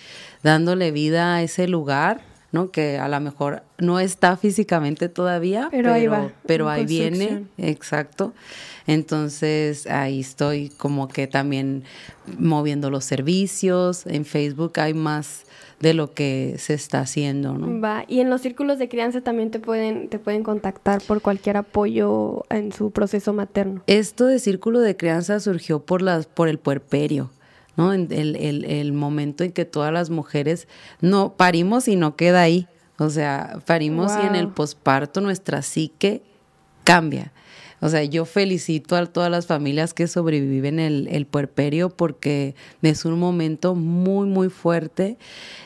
[0.42, 2.20] dándole vida a ese lugar,
[2.52, 2.70] ¿no?
[2.70, 6.32] Que a lo mejor no está físicamente todavía, pero, pero ahí va.
[6.46, 8.32] Pero ahí viene, exacto.
[8.86, 11.82] Entonces ahí estoy como que también
[12.38, 14.06] moviendo los servicios.
[14.06, 15.43] En Facebook hay más
[15.84, 17.78] de lo que se está haciendo, ¿no?
[17.78, 21.58] Va, y en los círculos de crianza también te pueden, te pueden contactar por cualquier
[21.58, 23.82] apoyo en su proceso materno.
[23.86, 27.30] Esto de círculo de crianza surgió por las, por el puerperio.
[27.76, 27.92] ¿no?
[27.92, 30.68] El, el, el momento en que todas las mujeres
[31.02, 32.66] no parimos y no queda ahí.
[32.98, 34.22] O sea, parimos wow.
[34.22, 36.22] y en el posparto nuestra psique
[36.82, 37.30] cambia.
[37.80, 43.04] O sea, yo felicito a todas las familias que sobreviven el, el puerperio porque es
[43.04, 45.18] un momento muy, muy fuerte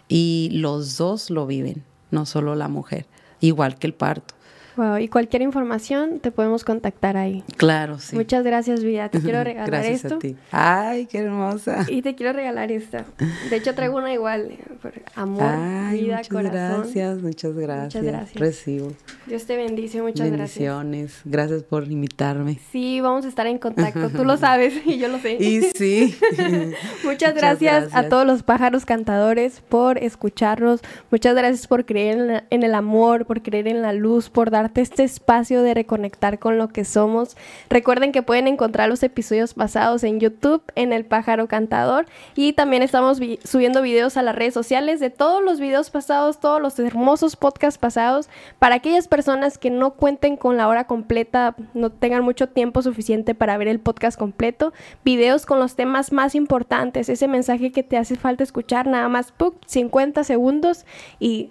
[0.09, 3.07] y los dos lo viven, no solo la mujer,
[3.41, 4.38] igual que el parto.
[4.79, 7.43] Wow, y cualquier información te podemos contactar ahí.
[7.57, 8.15] Claro, sí.
[8.15, 9.09] Muchas gracias, Vida.
[9.09, 10.15] Te quiero regalar Gracias esto.
[10.15, 10.37] a ti.
[10.53, 11.85] Ay, qué hermosa.
[11.89, 13.05] Y te quiero regalar esta.
[13.51, 14.53] De hecho, traigo una igual.
[14.81, 16.53] por Amor, Ay, vida, muchas corazón.
[16.83, 18.05] gracias, muchas gracias.
[18.05, 18.41] gracias.
[18.41, 18.93] Recibo.
[19.27, 20.39] Dios te bendice, muchas gracias.
[20.79, 21.21] Bendiciones.
[21.25, 22.61] Gracias por invitarme.
[22.71, 24.11] Sí, vamos a estar en contacto.
[24.11, 25.33] Tú lo sabes y yo lo sé.
[25.41, 26.15] Y sí.
[27.05, 28.09] Muchas gracias, a gracias.
[28.09, 30.81] todos los pájaros cantadores por escucharnos.
[31.11, 34.51] Muchas gracias por creer en, la- en el amor, por creer en la luz, por
[34.77, 37.37] este espacio de reconectar con lo que somos.
[37.71, 42.07] Recuerden que pueden encontrar los episodios pasados en YouTube, en El Pájaro Cantador.
[42.35, 46.41] Y también estamos vi- subiendo videos a las redes sociales de todos los videos pasados,
[46.41, 48.29] todos los hermosos podcasts pasados.
[48.59, 53.35] Para aquellas personas que no cuenten con la hora completa, no tengan mucho tiempo suficiente
[53.35, 54.73] para ver el podcast completo,
[55.05, 59.33] videos con los temas más importantes, ese mensaje que te hace falta escuchar, nada más
[59.33, 59.55] ¡puc!
[59.67, 60.85] 50 segundos
[61.21, 61.51] y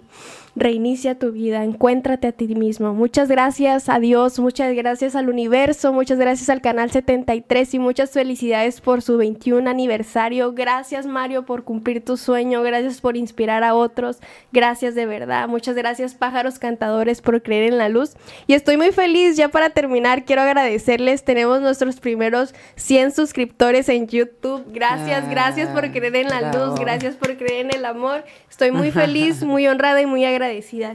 [0.58, 2.92] reinicia tu vida, encuéntrate a ti mismo.
[2.92, 8.10] Muchas gracias a Dios, muchas gracias al universo, muchas gracias al canal 73 y muchas
[8.10, 10.52] felicidades por su 21 aniversario.
[10.52, 14.18] Gracias Mario por cumplir tu sueño, gracias por inspirar a otros,
[14.52, 15.48] gracias de verdad.
[15.48, 18.16] Muchas gracias pájaros cantadores por creer en la luz.
[18.46, 24.08] Y estoy muy feliz, ya para terminar quiero agradecerles, tenemos nuestros primeros 100 suscriptores en
[24.08, 24.64] YouTube.
[24.72, 26.66] Gracias, gracias por creer en la bravo.
[26.66, 28.24] luz, gracias por creer en el amor.
[28.50, 30.47] Estoy muy feliz, muy honrada y muy agradecida.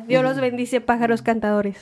[0.08, 1.78] Dios los bendice, pájaros cantadores.